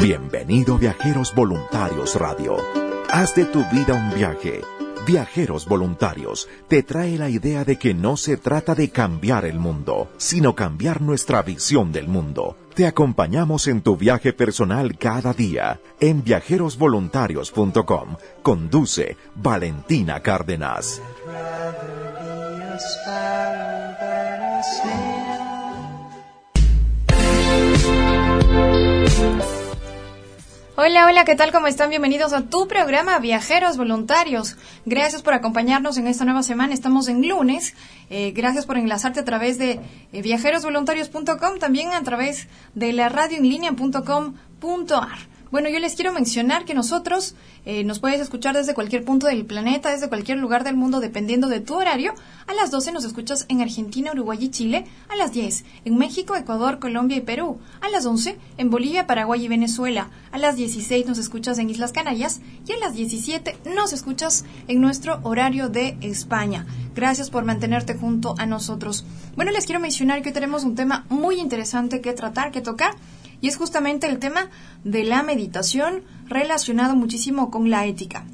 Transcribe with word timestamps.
Bienvenido 0.00 0.78
Viajeros 0.78 1.34
Voluntarios 1.34 2.14
Radio. 2.14 2.56
Haz 3.10 3.34
de 3.34 3.44
tu 3.46 3.64
vida 3.64 3.94
un 3.94 4.14
viaje. 4.14 4.60
Viajeros 5.04 5.66
Voluntarios 5.66 6.48
te 6.68 6.84
trae 6.84 7.18
la 7.18 7.28
idea 7.28 7.64
de 7.64 7.80
que 7.80 7.94
no 7.94 8.16
se 8.16 8.36
trata 8.36 8.76
de 8.76 8.90
cambiar 8.90 9.44
el 9.44 9.58
mundo, 9.58 10.08
sino 10.16 10.54
cambiar 10.54 11.02
nuestra 11.02 11.42
visión 11.42 11.90
del 11.90 12.06
mundo. 12.06 12.56
Te 12.76 12.86
acompañamos 12.86 13.66
en 13.66 13.80
tu 13.82 13.96
viaje 13.96 14.32
personal 14.32 14.96
cada 14.96 15.32
día 15.32 15.80
en 15.98 16.22
viajerosvoluntarios.com. 16.22 18.16
Conduce 18.44 19.16
Valentina 19.34 20.20
Cárdenas. 20.20 21.02
Hola, 30.80 31.06
hola, 31.06 31.24
¿qué 31.24 31.34
tal? 31.34 31.50
¿Cómo 31.50 31.66
están? 31.66 31.90
Bienvenidos 31.90 32.32
a 32.32 32.42
tu 32.42 32.68
programa 32.68 33.18
Viajeros 33.18 33.76
Voluntarios. 33.76 34.56
Gracias 34.86 35.22
por 35.22 35.34
acompañarnos 35.34 35.98
en 35.98 36.06
esta 36.06 36.24
nueva 36.24 36.44
semana. 36.44 36.72
Estamos 36.72 37.08
en 37.08 37.28
lunes. 37.28 37.74
Eh, 38.10 38.30
gracias 38.30 38.64
por 38.64 38.78
enlazarte 38.78 39.18
a 39.18 39.24
través 39.24 39.58
de 39.58 39.80
eh, 40.12 40.22
viajerosvoluntarios.com, 40.22 41.58
también 41.58 41.94
a 41.94 42.04
través 42.04 42.46
de 42.76 42.92
la 42.92 43.08
radioenlinea.com.ar. 43.08 45.37
Bueno, 45.50 45.70
yo 45.70 45.78
les 45.78 45.94
quiero 45.94 46.12
mencionar 46.12 46.66
que 46.66 46.74
nosotros 46.74 47.34
eh, 47.64 47.82
nos 47.82 48.00
puedes 48.00 48.20
escuchar 48.20 48.54
desde 48.54 48.74
cualquier 48.74 49.02
punto 49.02 49.26
del 49.26 49.46
planeta, 49.46 49.90
desde 49.90 50.08
cualquier 50.08 50.36
lugar 50.36 50.62
del 50.62 50.76
mundo, 50.76 51.00
dependiendo 51.00 51.48
de 51.48 51.60
tu 51.60 51.74
horario. 51.74 52.12
A 52.46 52.52
las 52.52 52.70
12 52.70 52.92
nos 52.92 53.04
escuchas 53.04 53.46
en 53.48 53.62
Argentina, 53.62 54.12
Uruguay 54.12 54.38
y 54.42 54.50
Chile. 54.50 54.84
A 55.08 55.16
las 55.16 55.32
10 55.32 55.64
en 55.86 55.96
México, 55.96 56.36
Ecuador, 56.36 56.78
Colombia 56.78 57.16
y 57.16 57.22
Perú. 57.22 57.60
A 57.80 57.88
las 57.88 58.04
11 58.04 58.36
en 58.58 58.68
Bolivia, 58.68 59.06
Paraguay 59.06 59.42
y 59.42 59.48
Venezuela. 59.48 60.10
A 60.32 60.38
las 60.38 60.56
16 60.56 61.06
nos 61.06 61.16
escuchas 61.16 61.58
en 61.58 61.70
Islas 61.70 61.92
Canarias. 61.92 62.42
Y 62.66 62.72
a 62.72 62.78
las 62.78 62.94
17 62.94 63.56
nos 63.74 63.94
escuchas 63.94 64.44
en 64.66 64.82
nuestro 64.82 65.20
horario 65.22 65.70
de 65.70 65.96
España. 66.02 66.66
Gracias 66.94 67.30
por 67.30 67.44
mantenerte 67.44 67.94
junto 67.94 68.34
a 68.36 68.44
nosotros. 68.44 69.06
Bueno, 69.34 69.50
les 69.50 69.64
quiero 69.64 69.80
mencionar 69.80 70.20
que 70.20 70.28
hoy 70.28 70.34
tenemos 70.34 70.64
un 70.64 70.74
tema 70.74 71.06
muy 71.08 71.40
interesante 71.40 72.02
que 72.02 72.12
tratar, 72.12 72.50
que 72.52 72.60
tocar 72.60 72.96
y 73.40 73.48
es 73.48 73.56
justamente 73.56 74.06
el 74.06 74.18
tema 74.18 74.50
de 74.84 75.04
la 75.04 75.22
meditación 75.22 76.02
relacionado 76.26 76.94
muchísimo 76.96 77.50
con 77.50 77.70
la 77.70 77.86
ética. 77.86 78.24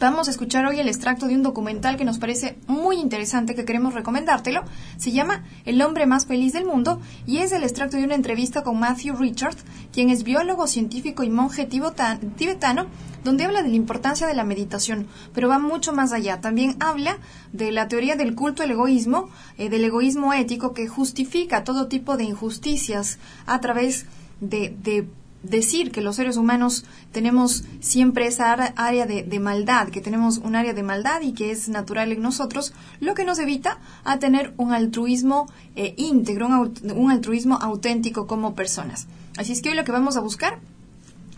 Vamos 0.00 0.28
a 0.28 0.30
escuchar 0.30 0.64
hoy 0.64 0.78
el 0.78 0.86
extracto 0.86 1.26
de 1.26 1.34
un 1.34 1.42
documental 1.42 1.96
que 1.96 2.04
nos 2.04 2.20
parece 2.20 2.56
muy 2.68 3.00
interesante, 3.00 3.56
que 3.56 3.64
queremos 3.64 3.94
recomendártelo. 3.94 4.62
Se 4.96 5.10
llama 5.10 5.42
El 5.64 5.82
hombre 5.82 6.06
más 6.06 6.24
feliz 6.24 6.52
del 6.52 6.66
mundo 6.66 7.00
y 7.26 7.38
es 7.38 7.50
el 7.50 7.64
extracto 7.64 7.96
de 7.96 8.04
una 8.04 8.14
entrevista 8.14 8.62
con 8.62 8.78
Matthew 8.78 9.16
Richard, 9.16 9.56
quien 9.92 10.10
es 10.10 10.22
biólogo, 10.22 10.68
científico 10.68 11.24
y 11.24 11.30
monje 11.30 11.66
tibetano, 11.66 12.86
donde 13.24 13.44
habla 13.44 13.64
de 13.64 13.70
la 13.70 13.74
importancia 13.74 14.28
de 14.28 14.34
la 14.34 14.44
meditación, 14.44 15.08
pero 15.34 15.48
va 15.48 15.58
mucho 15.58 15.92
más 15.92 16.12
allá. 16.12 16.40
También 16.40 16.76
habla 16.78 17.18
de 17.52 17.72
la 17.72 17.88
teoría 17.88 18.14
del 18.14 18.36
culto 18.36 18.62
al 18.62 18.70
egoísmo, 18.70 19.30
eh, 19.56 19.68
del 19.68 19.82
egoísmo 19.82 20.32
ético 20.32 20.74
que 20.74 20.86
justifica 20.86 21.64
todo 21.64 21.88
tipo 21.88 22.16
de 22.16 22.22
injusticias 22.22 23.18
a 23.46 23.60
través 23.60 24.04
de, 24.04 24.17
decir 24.40 25.92
que 25.92 26.00
los 26.00 26.16
seres 26.16 26.36
humanos 26.36 26.84
tenemos 27.12 27.64
siempre 27.80 28.26
esa 28.26 28.52
área 28.52 29.06
de, 29.06 29.40
maldad, 29.40 29.88
que 29.88 30.00
tenemos 30.00 30.38
un 30.38 30.56
área 30.56 30.74
de 30.74 30.82
maldad 30.82 31.20
y 31.22 31.32
que 31.32 31.50
es 31.50 31.68
natural 31.68 32.12
en 32.12 32.22
nosotros, 32.22 32.72
lo 33.00 33.14
que 33.14 33.24
nos 33.24 33.38
evita 33.38 33.78
a 34.04 34.18
tener 34.18 34.52
un 34.56 34.72
altruismo 34.72 35.46
eh, 35.76 35.94
íntegro, 35.96 36.48
un, 36.48 37.10
altruismo 37.10 37.56
auténtico 37.60 38.26
como 38.26 38.54
personas. 38.54 39.06
Así 39.36 39.52
es 39.52 39.62
que 39.62 39.70
hoy 39.70 39.76
lo 39.76 39.84
que 39.84 39.92
vamos 39.92 40.16
a 40.16 40.20
buscar 40.20 40.58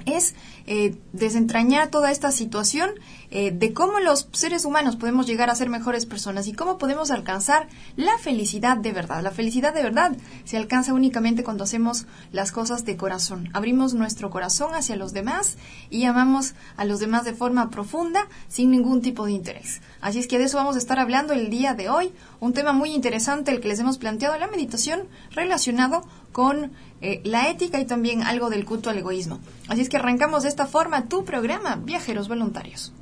es 0.06 0.34
eh, 0.66 0.96
desentrañar 1.12 1.88
toda 1.88 2.10
esta 2.10 2.30
situación 2.30 2.90
eh, 3.30 3.50
de 3.52 3.72
cómo 3.72 4.00
los 4.00 4.28
seres 4.32 4.64
humanos 4.64 4.96
podemos 4.96 5.26
llegar 5.26 5.50
a 5.50 5.54
ser 5.54 5.68
mejores 5.68 6.06
personas 6.06 6.46
y 6.48 6.52
cómo 6.52 6.78
podemos 6.78 7.10
alcanzar 7.10 7.68
la 7.96 8.18
felicidad 8.18 8.76
de 8.76 8.92
verdad. 8.92 9.22
La 9.22 9.30
felicidad 9.30 9.74
de 9.74 9.82
verdad 9.82 10.16
se 10.44 10.56
alcanza 10.56 10.94
únicamente 10.94 11.44
cuando 11.44 11.64
hacemos 11.64 12.06
las 12.32 12.52
cosas 12.52 12.84
de 12.84 12.96
corazón. 12.96 13.48
Abrimos 13.52 13.94
nuestro 13.94 14.30
corazón 14.30 14.74
hacia 14.74 14.96
los 14.96 15.12
demás 15.12 15.56
y 15.90 16.04
amamos 16.04 16.54
a 16.76 16.84
los 16.84 17.00
demás 17.00 17.24
de 17.24 17.34
forma 17.34 17.70
profunda 17.70 18.28
sin 18.48 18.70
ningún 18.70 19.02
tipo 19.02 19.26
de 19.26 19.32
interés. 19.32 19.80
Así 20.00 20.18
es 20.18 20.26
que 20.26 20.38
de 20.38 20.44
eso 20.44 20.56
vamos 20.56 20.76
a 20.76 20.78
estar 20.78 20.98
hablando 20.98 21.32
el 21.32 21.50
día 21.50 21.74
de 21.74 21.88
hoy. 21.88 22.12
Un 22.40 22.52
tema 22.52 22.72
muy 22.72 22.94
interesante 22.94 23.50
el 23.50 23.60
que 23.60 23.68
les 23.68 23.80
hemos 23.80 23.98
planteado, 23.98 24.36
la 24.38 24.46
meditación 24.46 25.02
relacionado 25.30 26.02
con 26.32 26.72
eh, 27.00 27.20
la 27.24 27.48
ética 27.48 27.80
y 27.80 27.86
también 27.86 28.22
algo 28.22 28.50
del 28.50 28.64
culto 28.64 28.90
al 28.90 28.98
egoísmo. 28.98 29.40
Así 29.68 29.80
es 29.80 29.88
que 29.88 29.96
arrancamos 29.96 30.42
de 30.42 30.48
esta 30.48 30.66
forma 30.66 31.06
tu 31.06 31.24
programa 31.24 31.76
Viajeros 31.76 32.28
Voluntarios. 32.28 32.92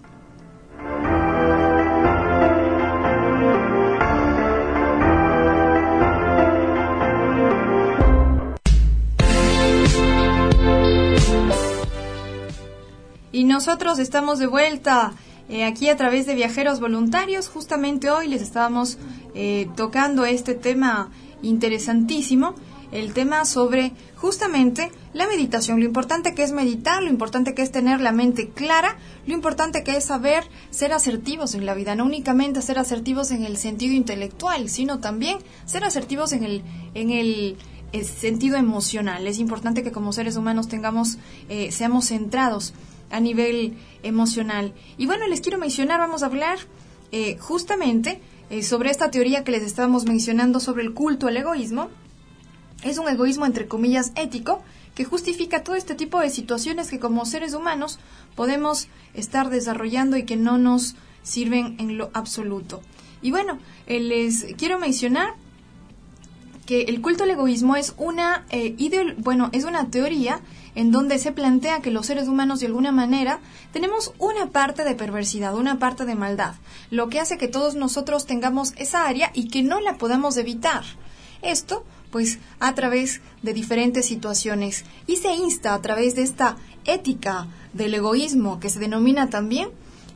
Y 13.31 13.45
nosotros 13.45 13.99
estamos 13.99 14.39
de 14.39 14.47
vuelta 14.47 15.13
eh, 15.49 15.65
aquí 15.65 15.89
a 15.89 15.97
través 15.97 16.27
de 16.27 16.35
Viajeros 16.35 16.81
Voluntarios. 16.81 17.49
Justamente 17.49 18.11
hoy 18.11 18.29
les 18.29 18.43
estábamos 18.43 18.99
eh, 19.35 19.69
tocando 19.77 20.25
este 20.25 20.55
tema 20.55 21.11
interesantísimo, 21.43 22.55
el 22.93 23.13
tema 23.13 23.45
sobre 23.45 23.93
justamente 24.17 24.91
la 25.13 25.27
meditación, 25.27 25.81
lo 25.81 25.87
importante 25.87 26.35
que 26.35 26.43
es 26.43 26.53
meditar, 26.53 27.03
lo 27.03 27.11
importante 27.11 27.55
que 27.55 27.63
es 27.63 27.71
tener 27.71 28.01
la 28.01 28.13
mente 28.13 28.49
clara, 28.49 28.97
lo 29.27 29.35
importante 29.35 29.85
que 29.85 29.97
es 29.97 30.05
saber 30.05 30.45
ser 30.71 30.93
asertivos 30.93 31.55
en 31.55 31.67
la 31.67 31.75
vida, 31.75 31.95
no 31.95 32.05
únicamente 32.05 32.63
ser 32.63 32.79
asertivos 32.79 33.31
en 33.31 33.45
el 33.45 33.57
sentido 33.57 33.95
intelectual, 33.95 34.69
sino 34.69 35.01
también 35.01 35.39
ser 35.67 35.85
asertivos 35.85 36.33
en 36.33 36.45
el, 36.45 36.63
en 36.95 37.11
el, 37.11 37.57
sentido 38.03 38.59
emocional. 38.59 39.27
Es 39.27 39.39
importante 39.39 39.83
que 39.83 39.93
como 39.93 40.13
seres 40.13 40.37
humanos 40.37 40.69
tengamos, 40.69 41.17
eh, 41.49 41.73
seamos 41.73 42.09
centrados 42.09 42.75
a 43.11 43.19
nivel 43.19 43.79
emocional. 44.03 44.75
Y 44.99 45.07
bueno, 45.07 45.27
les 45.27 45.41
quiero 45.41 45.57
mencionar, 45.57 45.99
vamos 45.99 46.23
a 46.23 46.27
hablar 46.27 46.59
eh, 47.13 47.39
justamente 47.39 48.21
eh, 48.51 48.63
sobre 48.63 48.91
esta 48.91 49.11
teoría 49.11 49.43
que 49.43 49.53
les 49.53 49.63
estábamos 49.63 50.05
mencionando 50.05 50.61
sobre 50.61 50.83
el 50.83 50.93
culto 50.93 51.29
al 51.29 51.37
egoísmo. 51.39 51.89
Es 52.83 52.99
un 52.99 53.09
egoísmo 53.09 53.47
entre 53.47 53.67
comillas 53.67 54.13
ético 54.15 54.63
que 54.95 55.05
justifica 55.05 55.63
todo 55.63 55.77
este 55.77 55.95
tipo 55.95 56.21
de 56.21 56.31
situaciones 56.31 56.91
que 56.91 56.99
como 56.99 57.25
seres 57.25 57.55
humanos 57.55 57.99
podemos 58.35 58.89
estar 59.15 59.51
desarrollando 59.51 60.17
y 60.17 60.25
que 60.25 60.37
no 60.37 60.59
nos 60.59 60.95
sirven 61.23 61.77
en 61.79 61.99
lo 61.99 62.11
absoluto. 62.15 62.83
Y 63.23 63.31
bueno, 63.31 63.59
eh, 63.87 64.01
les 64.01 64.47
quiero 64.57 64.79
mencionar 64.79 65.35
que 66.67 66.83
el 66.83 67.01
culto 67.01 67.25
al 67.25 67.31
egoísmo 67.31 67.77
es 67.77 67.95
una 67.97 68.45
eh, 68.51 68.77
bueno, 69.19 69.49
es 69.53 69.65
una 69.65 69.91
teoría 69.91 70.41
en 70.75 70.93
donde 70.93 71.19
se 71.19 71.33
plantea 71.33 71.81
que 71.81 71.91
los 71.91 72.07
seres 72.07 72.29
humanos 72.29 72.61
de 72.61 72.67
alguna 72.67 72.93
manera 72.93 73.41
tenemos 73.73 74.13
una 74.19 74.51
parte 74.51 74.85
de 74.85 74.95
perversidad, 74.95 75.55
una 75.55 75.79
parte 75.79 76.05
de 76.05 76.15
maldad, 76.15 76.55
lo 76.91 77.09
que 77.09 77.21
hace 77.21 77.39
que 77.39 77.49
todos 77.49 77.75
nosotros 77.75 78.27
tengamos 78.27 78.75
esa 78.77 79.07
área 79.07 79.31
y 79.35 79.49
que 79.49 79.63
no 79.63 79.81
la 79.81 79.97
podamos 79.97 80.37
evitar. 80.37 80.85
Esto 81.41 81.85
pues 82.11 82.39
a 82.61 82.75
través 82.75 83.21
de 83.43 83.53
diferentes 83.53 84.07
situaciones 84.07 84.85
y 85.07 85.17
se 85.17 85.35
insta 85.35 85.75
a 85.75 85.83
través 85.83 86.15
de 86.15 86.23
esta 86.23 86.57
ética 86.85 87.47
del 87.73 87.95
egoísmo 87.95 88.61
que 88.61 88.71
se 88.71 88.79
denomina 88.79 89.31
también 89.31 89.69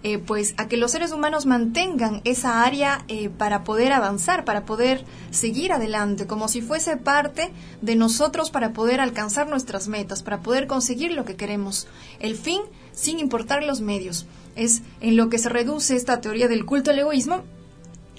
eh, 0.05 0.19
pues 0.19 0.55
a 0.57 0.67
que 0.67 0.77
los 0.77 0.91
seres 0.91 1.13
humanos 1.13 1.47
mantengan 1.47 2.23
esa 2.25 2.65
área 2.65 3.05
eh, 3.07 3.29
para 3.29 3.63
poder 3.63 3.93
avanzar, 3.93 4.45
para 4.45 4.65
poder 4.65 5.05
seguir 5.31 5.73
adelante, 5.73 6.27
como 6.27 6.49
si 6.49 6.61
fuese 6.61 6.97
parte 6.97 7.53
de 7.83 7.95
nosotros 7.95 8.51
para 8.51 8.73
poder 8.73 9.01
alcanzar 9.01 9.49
nuestras 9.49 9.87
metas, 9.87 10.25
para 10.25 10.41
poder 10.41 10.67
conseguir 10.67 11.13
lo 11.13 11.25
que 11.25 11.37
queremos. 11.37 11.87
El 12.19 12.35
fin 12.35 12.63
sin 12.91 13.21
importar 13.21 13.63
los 13.63 13.81
medios. 13.81 14.27
Es 14.57 14.83
en 15.01 15.17
lo 15.17 15.29
que 15.29 15.39
se 15.39 15.49
reduce 15.49 15.95
esta 15.95 16.21
teoría 16.21 16.49
del 16.49 16.67
culto 16.67 16.91
al 16.91 16.99
egoísmo 16.99 17.45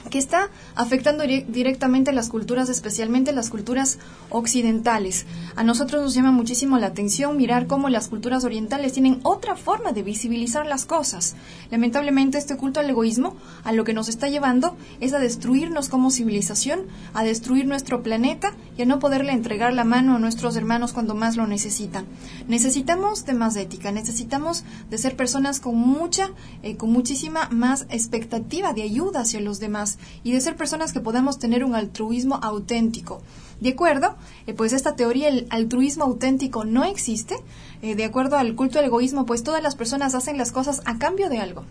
que 0.10 0.18
está 0.18 0.50
afectando 0.76 1.24
directamente 1.24 2.12
las 2.12 2.30
culturas, 2.30 2.70
especialmente 2.70 3.32
las 3.32 3.50
culturas 3.50 4.00
occidentales. 4.30 5.26
A 5.56 5.64
nosotros 5.64 6.02
nos 6.02 6.14
llama 6.14 6.32
muchísimo 6.32 6.78
la 6.78 6.88
atención 6.88 7.38
mirar 7.38 7.68
cómo 7.68 7.90
las 7.90 8.08
culturas 8.08 8.44
orientales 8.44 8.94
tienen 8.94 9.20
otra 9.24 9.56
forma 9.56 9.92
de 9.92 10.04
visibilizar 10.04 10.66
las 10.66 10.86
cosas. 10.86 11.36
Lamentablemente 11.72 12.38
este 12.38 12.58
culto 12.58 12.80
al 12.80 12.90
egoísmo 12.90 13.36
a 13.64 13.72
lo 13.72 13.84
que 13.84 13.94
nos 13.94 14.10
está 14.10 14.28
llevando 14.28 14.76
es 15.00 15.14
a 15.14 15.20
destruirnos 15.20 15.90
como 15.90 16.12
civilización, 16.12 16.82
a 17.14 17.24
destruir 17.24 17.66
nuestro 17.66 18.04
planeta 18.04 18.54
y 18.78 18.82
a 18.82 18.86
no 18.86 19.00
poderle 19.00 19.32
entregar 19.32 19.74
la 19.74 19.84
mano 19.84 20.16
a 20.16 20.20
nuestros 20.20 20.56
hermanos 20.56 20.94
cuando 20.94 21.16
más 21.16 21.36
lo 21.36 21.48
necesitan. 21.48 22.06
Necesitamos 22.48 23.26
de 23.26 23.34
más 23.34 23.56
ética, 23.56 23.92
necesitamos 23.92 24.64
de 24.90 24.98
ser 24.98 25.16
personas 25.16 25.60
con 25.60 25.76
mucha, 25.76 26.30
eh, 26.62 26.76
con 26.78 26.92
muchísima 26.92 27.50
más 27.50 27.86
expectativa 27.90 28.74
de 28.74 28.84
ayuda 28.84 29.22
hacia 29.22 29.40
los 29.40 29.60
demás 29.60 29.93
y 30.24 30.31
de 30.31 30.42
ser 30.42 30.56
personas 30.56 30.94
que 30.94 31.00
podamos 31.00 31.40
tener 31.40 31.63
un 31.63 31.75
altruismo 31.75 32.40
auténtico. 32.42 33.22
De 33.60 33.69
acuerdo, 33.69 34.16
eh, 34.45 34.54
pues 34.54 34.74
esta 34.74 34.95
teoría, 34.95 35.30
el 35.30 35.48
altruismo 35.50 36.04
auténtico 36.04 36.66
no 36.66 36.84
existe. 36.84 37.36
Eh, 37.81 37.95
de 37.95 38.04
acuerdo 38.04 38.38
al 38.38 38.56
culto 38.56 38.78
del 38.78 38.88
egoísmo, 38.88 39.25
pues 39.25 39.44
todas 39.44 39.63
las 39.63 39.75
personas 39.75 40.16
hacen 40.16 40.38
las 40.38 40.51
cosas 40.51 40.81
a 40.86 40.98
cambio 40.98 41.30
de 41.30 41.38
algo. 41.40 41.63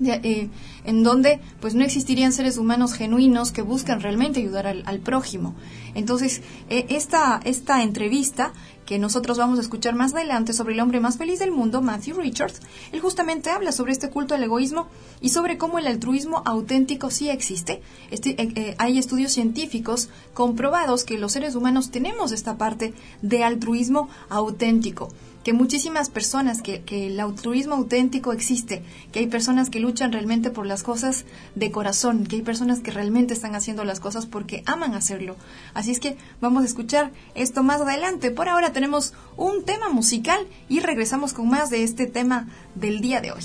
Eh, 0.00 0.48
en 0.84 1.02
donde 1.02 1.40
pues 1.60 1.74
no 1.74 1.84
existirían 1.84 2.32
seres 2.32 2.56
humanos 2.56 2.94
genuinos 2.94 3.50
que 3.50 3.62
buscan 3.62 4.00
realmente 4.00 4.40
ayudar 4.40 4.66
al, 4.66 5.00
prójimo. 5.00 5.54
Entonces, 5.94 6.40
esta, 6.68 7.40
esta 7.44 7.82
entrevista 7.82 8.52
que 8.88 8.98
nosotros 8.98 9.36
vamos 9.36 9.58
a 9.58 9.60
escuchar 9.60 9.94
más 9.94 10.14
adelante 10.14 10.54
sobre 10.54 10.72
el 10.72 10.80
hombre 10.80 10.98
más 10.98 11.18
feliz 11.18 11.38
del 11.38 11.50
mundo, 11.50 11.82
Matthew 11.82 12.16
Richards, 12.16 12.62
él 12.90 13.00
justamente 13.00 13.50
habla 13.50 13.70
sobre 13.70 13.92
este 13.92 14.08
culto 14.08 14.34
al 14.34 14.42
egoísmo 14.42 14.88
y 15.20 15.28
sobre 15.28 15.58
cómo 15.58 15.78
el 15.78 15.86
altruismo 15.86 16.40
auténtico 16.46 17.10
sí 17.10 17.28
existe. 17.28 17.82
Este, 18.10 18.74
hay 18.78 18.96
estudios 18.96 19.32
científicos 19.32 20.08
comprobados 20.32 21.04
que 21.04 21.18
los 21.18 21.32
seres 21.32 21.54
humanos 21.54 21.90
tenemos 21.90 22.32
esta 22.32 22.56
parte 22.56 22.94
de 23.20 23.44
altruismo 23.44 24.08
auténtico 24.30 25.10
que 25.48 25.54
muchísimas 25.54 26.10
personas, 26.10 26.60
que, 26.60 26.82
que, 26.82 27.06
el 27.06 27.18
altruismo 27.18 27.74
auténtico 27.74 28.34
existe, 28.34 28.82
que 29.12 29.20
hay 29.20 29.28
personas 29.28 29.70
que 29.70 29.80
luchan 29.80 30.12
realmente 30.12 30.50
por 30.50 30.66
las 30.66 30.82
cosas 30.82 31.24
de 31.54 31.70
corazón, 31.70 32.26
que 32.26 32.36
hay 32.36 32.42
personas 32.42 32.80
que 32.80 32.90
realmente 32.90 33.32
están 33.32 33.54
haciendo 33.54 33.82
las 33.86 33.98
cosas 33.98 34.26
porque 34.26 34.62
aman 34.66 34.92
hacerlo. 34.92 35.36
Así 35.72 35.90
es 35.90 36.00
que 36.00 36.18
vamos 36.42 36.64
a 36.64 36.66
escuchar 36.66 37.12
esto 37.34 37.62
más 37.62 37.80
adelante. 37.80 38.30
Por 38.30 38.50
ahora 38.50 38.74
tenemos 38.74 39.14
un 39.38 39.64
tema 39.64 39.88
musical 39.88 40.46
y 40.68 40.80
regresamos 40.80 41.32
con 41.32 41.48
más 41.48 41.70
de 41.70 41.82
este 41.82 42.06
tema 42.06 42.46
del 42.74 43.00
día 43.00 43.22
de 43.22 43.32
hoy. 43.32 43.44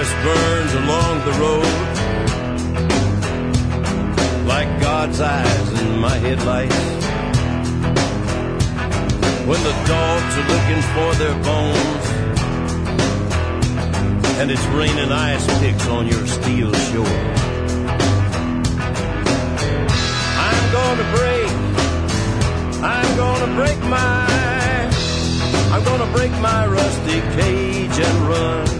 Forest 0.00 0.16
burns 0.24 0.72
along 0.74 1.18
the 1.26 1.32
road 1.32 1.66
like 4.46 4.80
God's 4.80 5.20
eyes 5.20 5.82
in 5.82 5.98
my 5.98 6.16
headlights. 6.16 6.74
When 9.46 9.62
the 9.62 9.74
dogs 9.94 10.32
are 10.40 10.48
looking 10.54 10.82
for 10.94 11.14
their 11.22 11.36
bones 11.44 12.04
and 14.38 14.50
it's 14.50 14.66
raining 14.68 15.12
ice 15.12 15.46
picks 15.60 15.86
on 15.88 16.06
your 16.06 16.26
steel 16.26 16.72
shore. 16.72 17.20
I'm 20.48 20.72
gonna 20.72 21.06
break, 21.18 21.50
I'm 22.82 23.16
gonna 23.16 23.54
break 23.54 23.78
my, 23.80 24.26
I'm 25.74 25.84
gonna 25.84 26.10
break 26.12 26.32
my 26.40 26.66
rusty 26.66 27.20
cage 27.36 27.98
and 27.98 28.28
run 28.28 28.79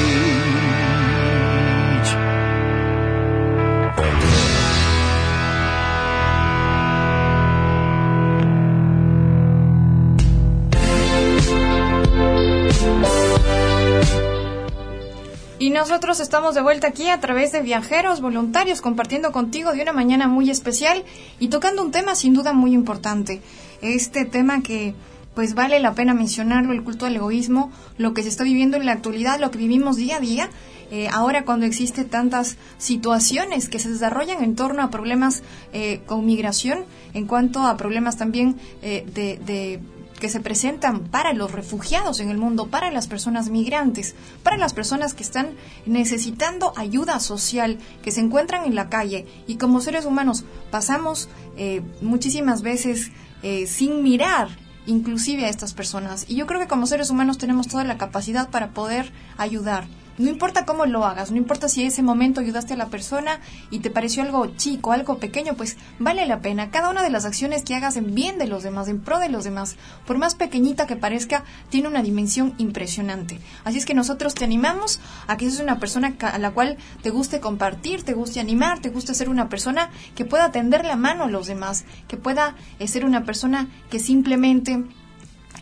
Nosotros 15.81 16.19
estamos 16.19 16.53
de 16.53 16.61
vuelta 16.61 16.89
aquí 16.89 17.09
a 17.09 17.19
través 17.19 17.51
de 17.51 17.63
viajeros 17.63 18.21
voluntarios 18.21 18.81
compartiendo 18.81 19.31
contigo 19.31 19.71
de 19.73 19.81
una 19.81 19.91
mañana 19.91 20.27
muy 20.27 20.51
especial 20.51 21.03
y 21.39 21.47
tocando 21.47 21.81
un 21.81 21.89
tema 21.89 22.13
sin 22.13 22.35
duda 22.35 22.53
muy 22.53 22.75
importante. 22.75 23.41
Este 23.81 24.23
tema 24.25 24.61
que 24.61 24.93
pues 25.33 25.55
vale 25.55 25.79
la 25.79 25.95
pena 25.95 26.13
mencionarlo, 26.13 26.73
el 26.73 26.83
culto 26.83 27.07
al 27.07 27.15
egoísmo, 27.15 27.71
lo 27.97 28.13
que 28.13 28.21
se 28.21 28.29
está 28.29 28.43
viviendo 28.43 28.77
en 28.77 28.85
la 28.85 28.91
actualidad, 28.91 29.39
lo 29.39 29.49
que 29.49 29.57
vivimos 29.57 29.95
día 29.95 30.17
a 30.17 30.19
día, 30.19 30.51
eh, 30.91 31.07
ahora 31.11 31.45
cuando 31.45 31.65
existen 31.65 32.07
tantas 32.09 32.57
situaciones 32.77 33.67
que 33.67 33.79
se 33.79 33.89
desarrollan 33.89 34.43
en 34.43 34.55
torno 34.55 34.83
a 34.83 34.91
problemas 34.91 35.41
eh, 35.73 36.01
con 36.05 36.27
migración, 36.27 36.85
en 37.15 37.25
cuanto 37.25 37.65
a 37.65 37.75
problemas 37.75 38.17
también 38.17 38.55
eh, 38.83 39.03
de 39.15 39.79
que 40.21 40.29
se 40.29 40.39
presentan 40.39 41.01
para 41.07 41.33
los 41.33 41.51
refugiados 41.51 42.21
en 42.21 42.29
el 42.29 42.37
mundo, 42.37 42.67
para 42.67 42.91
las 42.91 43.07
personas 43.07 43.49
migrantes, 43.49 44.15
para 44.43 44.55
las 44.55 44.71
personas 44.71 45.13
que 45.13 45.23
están 45.23 45.55
necesitando 45.85 46.71
ayuda 46.77 47.19
social, 47.19 47.79
que 48.03 48.11
se 48.11 48.21
encuentran 48.21 48.65
en 48.65 48.75
la 48.75 48.87
calle 48.87 49.25
y 49.47 49.55
como 49.55 49.81
seres 49.81 50.05
humanos 50.05 50.45
pasamos 50.69 51.27
eh, 51.57 51.81
muchísimas 52.01 52.61
veces 52.61 53.11
eh, 53.41 53.65
sin 53.65 54.03
mirar 54.03 54.47
inclusive 54.85 55.45
a 55.45 55.49
estas 55.49 55.73
personas. 55.73 56.25
Y 56.29 56.35
yo 56.35 56.45
creo 56.45 56.59
que 56.59 56.67
como 56.67 56.85
seres 56.85 57.09
humanos 57.09 57.39
tenemos 57.39 57.67
toda 57.67 57.83
la 57.83 57.97
capacidad 57.97 58.49
para 58.49 58.69
poder 58.69 59.11
ayudar. 59.37 59.85
No 60.17 60.29
importa 60.29 60.65
cómo 60.65 60.85
lo 60.85 61.05
hagas, 61.05 61.31
no 61.31 61.37
importa 61.37 61.69
si 61.69 61.81
en 61.81 61.87
ese 61.87 62.03
momento 62.03 62.41
ayudaste 62.41 62.73
a 62.73 62.77
la 62.77 62.87
persona 62.87 63.39
y 63.69 63.79
te 63.79 63.89
pareció 63.89 64.23
algo 64.23 64.45
chico, 64.57 64.91
algo 64.91 65.17
pequeño, 65.17 65.55
pues 65.55 65.77
vale 65.99 66.25
la 66.25 66.41
pena. 66.41 66.69
Cada 66.69 66.89
una 66.89 67.01
de 67.01 67.09
las 67.09 67.25
acciones 67.25 67.63
que 67.63 67.75
hagas 67.75 67.97
en 67.97 68.13
bien 68.13 68.37
de 68.37 68.47
los 68.47 68.63
demás, 68.63 68.87
en 68.87 68.99
pro 68.99 69.19
de 69.19 69.29
los 69.29 69.43
demás, 69.43 69.77
por 70.05 70.17
más 70.17 70.35
pequeñita 70.35 70.85
que 70.85 70.95
parezca, 70.95 71.43
tiene 71.69 71.87
una 71.87 72.03
dimensión 72.03 72.53
impresionante. 72.57 73.39
Así 73.63 73.77
es 73.77 73.85
que 73.85 73.93
nosotros 73.93 74.35
te 74.35 74.45
animamos 74.45 74.99
a 75.27 75.37
que 75.37 75.49
seas 75.49 75.61
una 75.61 75.79
persona 75.79 76.15
a 76.19 76.37
la 76.37 76.51
cual 76.51 76.77
te 77.01 77.09
guste 77.09 77.39
compartir, 77.39 78.03
te 78.03 78.13
guste 78.13 78.39
animar, 78.39 78.79
te 78.79 78.89
guste 78.89 79.13
ser 79.13 79.29
una 79.29 79.49
persona 79.49 79.89
que 80.15 80.25
pueda 80.25 80.51
tender 80.51 80.85
la 80.85 80.95
mano 80.95 81.23
a 81.23 81.29
los 81.29 81.47
demás, 81.47 81.85
que 82.07 82.17
pueda 82.17 82.55
eh, 82.79 82.87
ser 82.87 83.05
una 83.05 83.23
persona 83.23 83.67
que 83.89 83.99
simplemente 83.99 84.83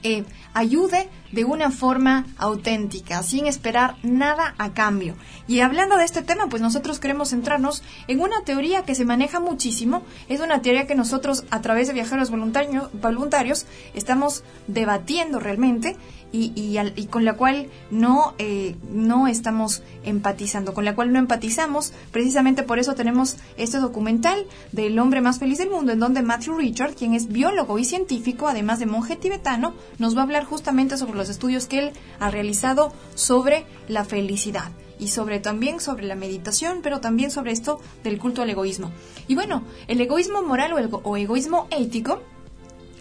eh, 0.04 0.24
ayude 0.54 1.10
de 1.32 1.46
una 1.46 1.72
forma 1.72 2.26
auténtica, 2.38 3.24
sin 3.24 3.46
esperar 3.46 3.96
nada 4.04 4.56
a 4.58 4.74
cambio. 4.74 5.16
Y 5.48 5.62
hablando 5.62 5.98
de 5.98 6.06
este 6.06 6.22
tema, 6.22 6.48
pues 6.48 6.62
nosotros 6.62 7.00
queremos 7.00 7.30
centrarnos 7.30 7.84
en 8.08 8.20
una 8.20 8.44
teoría 8.44 8.84
que 8.84 8.96
se 8.96 9.06
maneja 9.06 9.40
muchísimo, 9.40 10.04
es 10.28 10.42
una 10.42 10.62
teoría 10.62 10.88
que 10.88 10.96
nosotros 10.96 11.46
a 11.50 11.62
través 11.62 11.88
de 11.88 11.94
viajeros 11.94 12.30
voluntarios, 12.30 12.90
voluntarios 12.94 13.66
estamos 13.94 14.44
debatiendo 14.68 15.40
realmente 15.40 15.98
y, 16.32 16.54
y, 16.96 17.06
con 17.08 17.26
la 17.26 17.34
cual 17.34 17.68
no, 17.90 18.36
eh, 18.38 18.76
no 18.92 19.28
estamos 19.28 19.82
empatizando, 20.04 20.74
con 20.74 20.86
la 20.86 20.94
cual 20.94 21.12
no 21.12 21.20
empatizamos. 21.20 21.92
Precisamente 22.12 22.64
por 22.64 22.78
eso 22.78 22.94
tenemos 22.94 23.38
este 23.58 23.80
documental 23.80 24.46
del 24.72 25.00
hombre 25.00 25.22
más 25.22 25.40
feliz 25.40 25.58
del 25.58 25.72
mundo, 25.72 25.92
en 25.92 26.00
donde 26.00 26.22
Matthew 26.22 26.58
Richard, 26.58 26.94
quien 26.94 27.16
es 27.16 27.30
biólogo 27.30 27.80
y 27.80 27.86
científico, 27.86 28.48
además 28.48 28.80
de 28.80 28.86
monje 28.86 29.16
tibetano, 29.16 29.74
nos 29.98 30.16
va 30.16 30.22
a 30.22 30.24
hablar 30.24 30.46
justamente 30.46 30.98
sobre 30.98 31.18
los 31.20 31.30
estudios 31.30 31.68
que 31.68 31.80
él 31.80 31.92
ha 32.20 32.32
realizado 32.32 32.92
sobre 33.14 33.66
la 33.88 34.04
felicidad 34.04 34.72
y 35.00 35.10
sobre 35.10 35.40
también 35.40 35.80
sobre 35.80 36.06
la 36.06 36.16
meditación, 36.16 36.80
pero 36.82 37.00
también 37.00 37.32
sobre 37.32 37.52
esto 37.52 37.80
del 38.04 38.18
culto 38.18 38.42
al 38.42 38.50
egoísmo. 38.50 38.92
Y 39.28 39.36
bueno, 39.36 39.64
el 39.88 40.02
egoísmo 40.02 40.42
moral 40.42 40.74
o, 40.74 40.80
el, 40.80 40.90
o 40.92 41.18
egoísmo 41.18 41.68
ético 41.72 42.22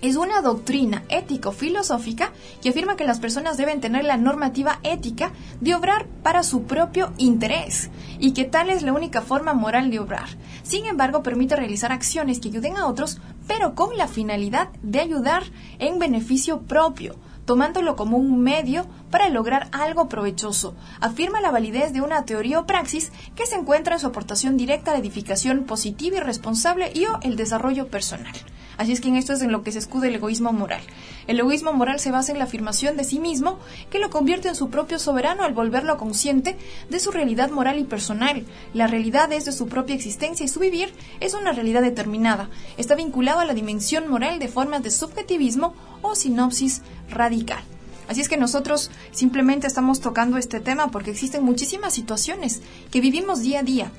es 0.00 0.16
una 0.16 0.40
doctrina 0.42 1.02
ético-filosófica 1.08 2.32
que 2.62 2.68
afirma 2.68 2.96
que 2.96 3.04
las 3.04 3.18
personas 3.18 3.56
deben 3.56 3.80
tener 3.80 4.04
la 4.04 4.16
normativa 4.16 4.78
ética 4.82 5.32
de 5.60 5.74
obrar 5.74 6.06
para 6.22 6.42
su 6.42 6.64
propio 6.64 7.12
interés 7.18 7.90
y 8.18 8.32
que 8.32 8.44
tal 8.44 8.70
es 8.70 8.82
la 8.82 8.92
única 8.92 9.22
forma 9.22 9.54
moral 9.54 9.90
de 9.90 9.98
obrar. 9.98 10.28
Sin 10.62 10.86
embargo, 10.86 11.22
permite 11.22 11.56
realizar 11.56 11.92
acciones 11.92 12.38
que 12.38 12.48
ayuden 12.48 12.76
a 12.76 12.86
otros, 12.86 13.20
pero 13.46 13.74
con 13.74 13.96
la 13.96 14.06
finalidad 14.06 14.68
de 14.82 15.00
ayudar 15.00 15.42
en 15.78 15.98
beneficio 15.98 16.60
propio, 16.62 17.16
tomándolo 17.48 17.96
como 17.96 18.18
un 18.18 18.42
medio 18.42 18.84
para 19.10 19.30
lograr 19.30 19.68
algo 19.72 20.06
provechoso. 20.10 20.74
Afirma 21.00 21.40
la 21.40 21.50
validez 21.50 21.94
de 21.94 22.02
una 22.02 22.26
teoría 22.26 22.60
o 22.60 22.66
praxis 22.66 23.10
que 23.36 23.46
se 23.46 23.56
encuentra 23.56 23.94
en 23.94 24.00
su 24.00 24.06
aportación 24.06 24.58
directa 24.58 24.90
a 24.90 24.94
la 24.94 25.00
edificación 25.00 25.64
positiva 25.64 26.18
y 26.18 26.20
responsable 26.20 26.92
y 26.94 27.06
o 27.06 27.18
el 27.22 27.36
desarrollo 27.36 27.88
personal. 27.88 28.34
Así 28.78 28.92
es 28.92 29.00
que 29.00 29.08
en 29.08 29.16
esto 29.16 29.32
es 29.32 29.42
en 29.42 29.50
lo 29.50 29.64
que 29.64 29.72
se 29.72 29.80
escuda 29.80 30.06
el 30.06 30.14
egoísmo 30.14 30.52
moral. 30.52 30.80
El 31.26 31.40
egoísmo 31.40 31.72
moral 31.72 31.98
se 31.98 32.12
basa 32.12 32.30
en 32.30 32.38
la 32.38 32.44
afirmación 32.44 32.96
de 32.96 33.02
sí 33.02 33.18
mismo 33.18 33.58
que 33.90 33.98
lo 33.98 34.08
convierte 34.08 34.48
en 34.48 34.54
su 34.54 34.70
propio 34.70 35.00
soberano 35.00 35.42
al 35.42 35.52
volverlo 35.52 35.98
consciente 35.98 36.56
de 36.88 37.00
su 37.00 37.10
realidad 37.10 37.50
moral 37.50 37.80
y 37.80 37.84
personal. 37.84 38.46
La 38.74 38.86
realidad 38.86 39.32
es 39.32 39.44
de 39.44 39.52
su 39.52 39.66
propia 39.66 39.96
existencia 39.96 40.44
y 40.44 40.48
su 40.48 40.60
vivir 40.60 40.94
es 41.18 41.34
una 41.34 41.50
realidad 41.50 41.82
determinada. 41.82 42.50
Está 42.76 42.94
vinculado 42.94 43.40
a 43.40 43.44
la 43.44 43.52
dimensión 43.52 44.08
moral 44.08 44.38
de 44.38 44.46
formas 44.46 44.84
de 44.84 44.92
subjetivismo 44.92 45.74
o 46.00 46.14
sinopsis 46.14 46.82
radical. 47.10 47.64
Así 48.06 48.20
es 48.20 48.28
que 48.28 48.36
nosotros 48.36 48.92
simplemente 49.10 49.66
estamos 49.66 50.00
tocando 50.00 50.38
este 50.38 50.60
tema 50.60 50.92
porque 50.92 51.10
existen 51.10 51.42
muchísimas 51.42 51.92
situaciones 51.94 52.62
que 52.92 53.00
vivimos 53.00 53.42
día 53.42 53.60
a 53.60 53.64
día. 53.64 53.90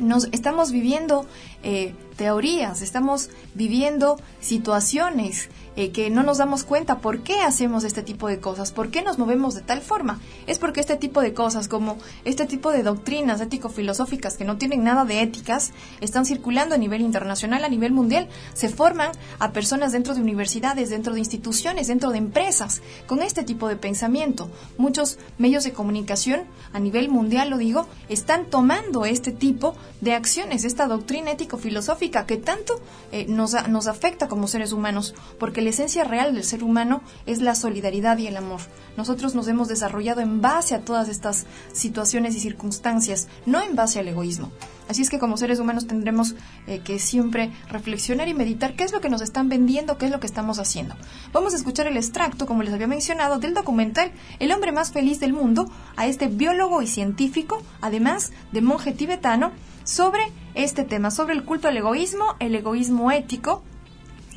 Nos 0.00 0.28
estamos 0.32 0.72
viviendo 0.72 1.26
eh, 1.62 1.94
teorías, 2.18 2.82
estamos 2.82 3.30
viviendo 3.54 4.20
situaciones 4.40 5.48
eh, 5.76 5.92
que 5.92 6.10
no 6.10 6.24
nos 6.24 6.38
damos 6.38 6.64
cuenta 6.64 6.98
por 6.98 7.22
qué 7.22 7.40
hacemos 7.42 7.84
este 7.84 8.02
tipo 8.02 8.26
de 8.26 8.40
cosas, 8.40 8.72
por 8.72 8.90
qué 8.90 9.00
nos 9.02 9.16
movemos 9.16 9.54
de 9.54 9.60
tal 9.60 9.80
forma. 9.80 10.18
Es 10.48 10.58
porque 10.58 10.80
este 10.80 10.96
tipo 10.96 11.20
de 11.20 11.32
cosas, 11.32 11.68
como 11.68 11.96
este 12.24 12.46
tipo 12.46 12.72
de 12.72 12.82
doctrinas 12.82 13.40
ético-filosóficas 13.40 14.36
que 14.36 14.44
no 14.44 14.58
tienen 14.58 14.82
nada 14.82 15.04
de 15.04 15.22
éticas, 15.22 15.70
están 16.00 16.26
circulando 16.26 16.74
a 16.74 16.78
nivel 16.78 17.02
internacional, 17.02 17.64
a 17.64 17.68
nivel 17.68 17.92
mundial, 17.92 18.28
se 18.54 18.68
forman 18.68 19.12
a 19.38 19.52
personas 19.52 19.92
dentro 19.92 20.16
de 20.16 20.20
universidades, 20.20 20.90
dentro 20.90 21.14
de 21.14 21.20
instituciones, 21.20 21.86
dentro 21.86 22.10
de 22.10 22.18
empresas, 22.18 22.82
con 23.06 23.22
este 23.22 23.44
tipo 23.44 23.68
de 23.68 23.76
pensamiento. 23.76 24.50
Muchos 24.78 25.20
medios 25.38 25.62
de 25.62 25.72
comunicación 25.72 26.40
a 26.72 26.80
nivel 26.80 27.08
mundial, 27.08 27.50
lo 27.50 27.58
digo, 27.58 27.86
están 28.08 28.46
tomando 28.46 29.04
este 29.04 29.30
tipo 29.30 29.76
de 30.00 30.14
acciones, 30.14 30.64
esta 30.64 30.88
doctrina 30.88 31.30
ético-filosófica 31.30 32.07
que 32.10 32.36
tanto 32.36 32.80
eh, 33.12 33.26
nos, 33.28 33.54
afecta 33.54 34.28
como 34.28 34.48
seres 34.48 34.72
humanos, 34.72 35.14
porque 35.38 35.62
la 35.62 35.70
esencia 35.70 36.04
real 36.04 36.34
del 36.34 36.44
ser 36.44 36.64
humano 36.64 37.02
es 37.26 37.40
la 37.40 37.54
solidaridad 37.54 38.18
y 38.18 38.26
el 38.26 38.36
amor. 38.36 38.60
Nosotros 38.96 39.34
nos 39.34 39.48
hemos 39.48 39.68
desarrollado 39.68 40.20
en 40.20 40.40
base 40.40 40.74
a 40.74 40.80
todas 40.80 41.08
estas 41.08 41.46
situaciones 41.72 42.34
y 42.34 42.40
circunstancias, 42.40 43.28
no 43.46 43.60
en 43.60 43.76
base 43.76 43.98
al 43.98 44.08
egoísmo. 44.08 44.50
Así 44.88 45.02
es 45.02 45.10
que 45.10 45.18
como 45.18 45.36
seres 45.36 45.58
humanos 45.60 45.86
tendremos 45.86 46.34
eh, 46.66 46.80
que 46.80 46.98
siempre 46.98 47.52
reflexionar 47.68 48.26
y 48.28 48.34
meditar 48.34 48.74
qué 48.74 48.84
es 48.84 48.92
lo 48.92 49.02
que 49.02 49.10
nos 49.10 49.20
están 49.20 49.50
vendiendo, 49.50 49.98
qué 49.98 50.06
es 50.06 50.12
lo 50.12 50.18
que 50.18 50.26
estamos 50.26 50.58
haciendo. 50.58 50.96
Vamos 51.32 51.52
a 51.52 51.56
escuchar 51.56 51.86
el 51.86 51.98
extracto, 51.98 52.46
como 52.46 52.62
les 52.62 52.72
había 52.72 52.86
mencionado, 52.86 53.38
del 53.38 53.52
documental 53.52 54.12
El 54.38 54.50
hombre 54.50 54.72
más 54.72 54.90
feliz 54.92 55.20
del 55.20 55.34
mundo 55.34 55.70
a 55.96 56.06
este 56.06 56.28
biólogo 56.28 56.80
y 56.80 56.86
científico, 56.86 57.62
además 57.82 58.32
de 58.50 58.62
monje 58.62 58.92
tibetano, 58.92 59.52
sobre 59.88 60.20
este 60.54 60.84
tema, 60.84 61.10
sobre 61.10 61.32
el 61.34 61.44
culto 61.44 61.66
al 61.66 61.76
egoísmo, 61.76 62.36
el 62.40 62.54
egoísmo 62.54 63.10
ético, 63.10 63.64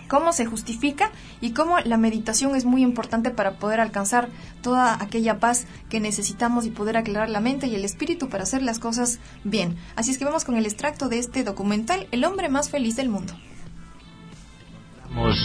cómo 0.07 0.31
se 0.31 0.45
justifica 0.45 1.11
y 1.41 1.51
cómo 1.51 1.79
la 1.79 1.97
meditación 1.97 2.55
es 2.55 2.63
muy 2.63 2.81
importante 2.81 3.31
para 3.31 3.59
poder 3.59 3.81
alcanzar 3.81 4.29
toda 4.61 4.95
aquella 5.03 5.39
paz 5.39 5.67
que 5.89 5.99
necesitamos 5.99 6.65
y 6.65 6.69
poder 6.69 6.95
aclarar 6.95 7.29
la 7.29 7.41
mente 7.41 7.67
y 7.67 7.75
el 7.75 7.83
espíritu 7.83 8.29
para 8.29 8.43
hacer 8.43 8.61
las 8.61 8.79
cosas 8.79 9.19
bien. 9.43 9.75
Así 9.97 10.11
es 10.11 10.17
que 10.17 10.25
vamos 10.25 10.45
con 10.45 10.55
el 10.55 10.65
extracto 10.65 11.09
de 11.09 11.19
este 11.19 11.43
documental, 11.43 12.07
El 12.11 12.23
hombre 12.23 12.47
más 12.47 12.69
feliz 12.69 12.95
del 12.95 13.09
mundo. 13.09 13.33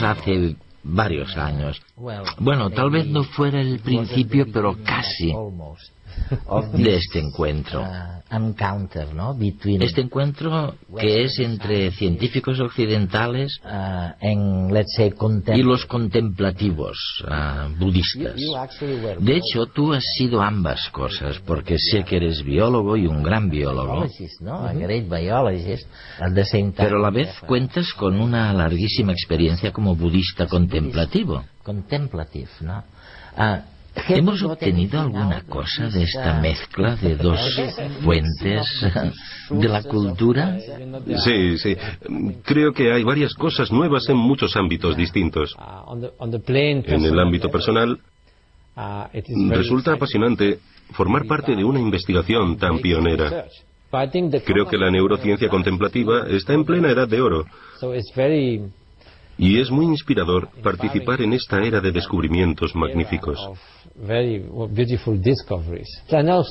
Hace 0.03 0.57
varios 0.85 1.37
años. 1.37 1.83
Bueno, 2.39 2.71
tal 2.71 2.91
vez 2.91 3.07
no 3.07 3.25
fuera 3.25 3.61
el 3.61 3.81
principio, 3.81 4.47
pero 4.53 4.77
casi 4.85 5.33
de 6.73 6.97
este 6.97 7.19
encuentro. 7.27 7.85
Este 9.85 10.01
encuentro 10.01 10.75
que 10.99 11.25
es 11.25 11.39
entre 11.39 11.93
científicos 11.93 12.59
occidentales 12.59 13.61
y 15.55 15.63
los 15.63 15.87
contemplativos 15.87 17.25
uh, 17.25 17.79
budistas. 17.79 18.35
De 19.21 19.37
hecho, 19.37 19.67
tú 19.67 19.93
has 19.93 20.05
sido 20.19 20.43
ambas 20.43 20.89
cosas, 20.91 21.39
porque 21.47 21.79
sé 21.79 22.03
que 22.03 22.17
eres 22.17 22.43
biólogo 22.43 22.97
y 22.97 23.07
un 23.07 23.23
gran 23.23 23.49
biólogo. 23.49 24.07
Pero 26.77 26.97
a 26.97 27.01
la 27.01 27.11
vez 27.11 27.29
cuentas 27.47 27.93
con 27.93 28.21
una 28.21 28.53
larguísima 28.53 29.13
experiencia 29.13 29.73
como 29.73 29.95
budista 29.95 30.47
contemplativo. 30.49 31.45
Uh, 33.39 33.76
¿Hemos 34.09 34.43
obtenido 34.43 35.01
alguna 35.01 35.43
cosa 35.43 35.89
de 35.89 36.05
esta 36.05 36.41
mezcla 36.41 36.97
de 36.97 37.17
dos 37.17 37.41
fuentes 38.03 38.87
de 39.51 39.69
la 39.69 39.83
cultura? 39.83 40.59
Sí, 41.25 41.59
sí. 41.59 41.77
Creo 42.45 42.73
que 42.73 42.93
hay 42.93 43.03
varias 43.03 43.35
cosas 43.35 43.73
nuevas 43.73 44.09
en 44.09 44.17
muchos 44.17 44.57
ámbitos 44.57 44.97
distintos. 44.97 45.57
En 45.89 47.05
el 47.05 47.19
ámbito 47.19 47.51
personal, 47.51 47.99
resulta 49.51 49.95
apasionante 49.95 50.59
formar 50.93 51.27
parte 51.27 51.57
de 51.57 51.65
una 51.65 51.81
investigación 51.81 52.57
tan 52.59 52.79
pionera. 52.79 53.47
Creo 54.45 54.67
que 54.67 54.77
la 54.77 54.91
neurociencia 54.91 55.49
contemplativa 55.49 56.27
está 56.29 56.53
en 56.53 56.65
plena 56.65 56.91
edad 56.91 57.09
de 57.09 57.21
oro. 57.21 57.45
Y 59.39 59.61
es 59.61 59.71
muy 59.71 59.87
inspirador 59.87 60.49
participar 60.63 61.21
en 61.21 61.35
esta 61.35 61.63
era 61.63 61.81
de 61.81 61.93
descubrimientos 61.93 62.75
magníficos. 62.75 63.39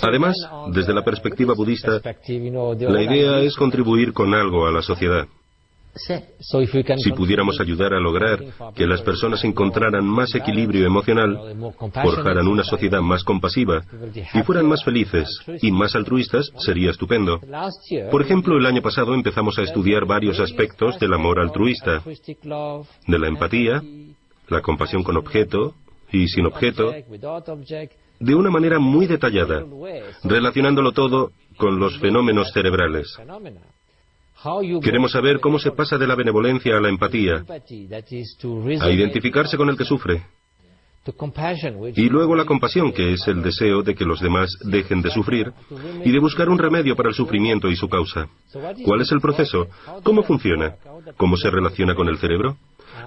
Además, 0.01 0.35
desde 0.71 0.93
la 0.93 1.03
perspectiva 1.03 1.53
budista, 1.55 1.99
la 1.99 3.01
idea 3.01 3.39
es 3.41 3.55
contribuir 3.55 4.13
con 4.13 4.33
algo 4.33 4.67
a 4.67 4.71
la 4.71 4.81
sociedad. 4.81 5.27
Si 6.97 7.11
pudiéramos 7.11 7.59
ayudar 7.59 7.93
a 7.93 7.99
lograr 7.99 8.39
que 8.75 8.85
las 8.85 9.01
personas 9.01 9.43
encontraran 9.43 10.05
más 10.05 10.35
equilibrio 10.35 10.85
emocional, 10.85 11.37
forjaran 12.03 12.47
una 12.47 12.63
sociedad 12.63 13.01
más 13.01 13.23
compasiva 13.23 13.83
y 14.33 14.43
fueran 14.43 14.67
más 14.67 14.83
felices 14.83 15.27
y 15.61 15.71
más 15.71 15.95
altruistas, 15.95 16.51
sería 16.57 16.91
estupendo. 16.91 17.39
Por 18.11 18.21
ejemplo, 18.21 18.57
el 18.57 18.65
año 18.65 18.81
pasado 18.81 19.13
empezamos 19.13 19.57
a 19.57 19.63
estudiar 19.63 20.05
varios 20.05 20.39
aspectos 20.39 20.99
del 20.99 21.13
amor 21.13 21.39
altruista, 21.39 22.03
de 23.07 23.19
la 23.19 23.27
empatía 23.27 23.81
la 24.47 24.61
compasión 24.61 25.03
con 25.03 25.17
objeto 25.17 25.75
y 26.11 26.27
sin 26.27 26.45
objeto, 26.45 26.93
de 28.19 28.35
una 28.35 28.49
manera 28.49 28.79
muy 28.79 29.07
detallada, 29.07 29.65
relacionándolo 30.23 30.91
todo 30.91 31.31
con 31.57 31.79
los 31.79 31.97
fenómenos 31.99 32.51
cerebrales. 32.53 33.17
Queremos 34.81 35.11
saber 35.11 35.39
cómo 35.39 35.59
se 35.59 35.71
pasa 35.71 35.97
de 35.97 36.07
la 36.07 36.15
benevolencia 36.15 36.77
a 36.77 36.81
la 36.81 36.89
empatía, 36.89 37.43
a 38.81 38.89
identificarse 38.91 39.57
con 39.57 39.69
el 39.69 39.77
que 39.77 39.85
sufre, 39.85 40.23
y 41.95 42.09
luego 42.09 42.35
la 42.35 42.45
compasión, 42.45 42.91
que 42.91 43.13
es 43.13 43.27
el 43.27 43.43
deseo 43.43 43.83
de 43.83 43.93
que 43.93 44.05
los 44.05 44.19
demás 44.19 44.57
dejen 44.63 45.03
de 45.03 45.11
sufrir 45.11 45.53
y 46.03 46.11
de 46.11 46.19
buscar 46.19 46.49
un 46.49 46.57
remedio 46.57 46.95
para 46.95 47.09
el 47.09 47.15
sufrimiento 47.15 47.69
y 47.69 47.75
su 47.75 47.87
causa. 47.87 48.27
¿Cuál 48.83 49.01
es 49.01 49.11
el 49.11 49.21
proceso? 49.21 49.67
¿Cómo 50.03 50.23
funciona? 50.23 50.75
¿Cómo 51.15 51.37
se 51.37 51.51
relaciona 51.51 51.93
con 51.93 52.09
el 52.09 52.17
cerebro? 52.17 52.57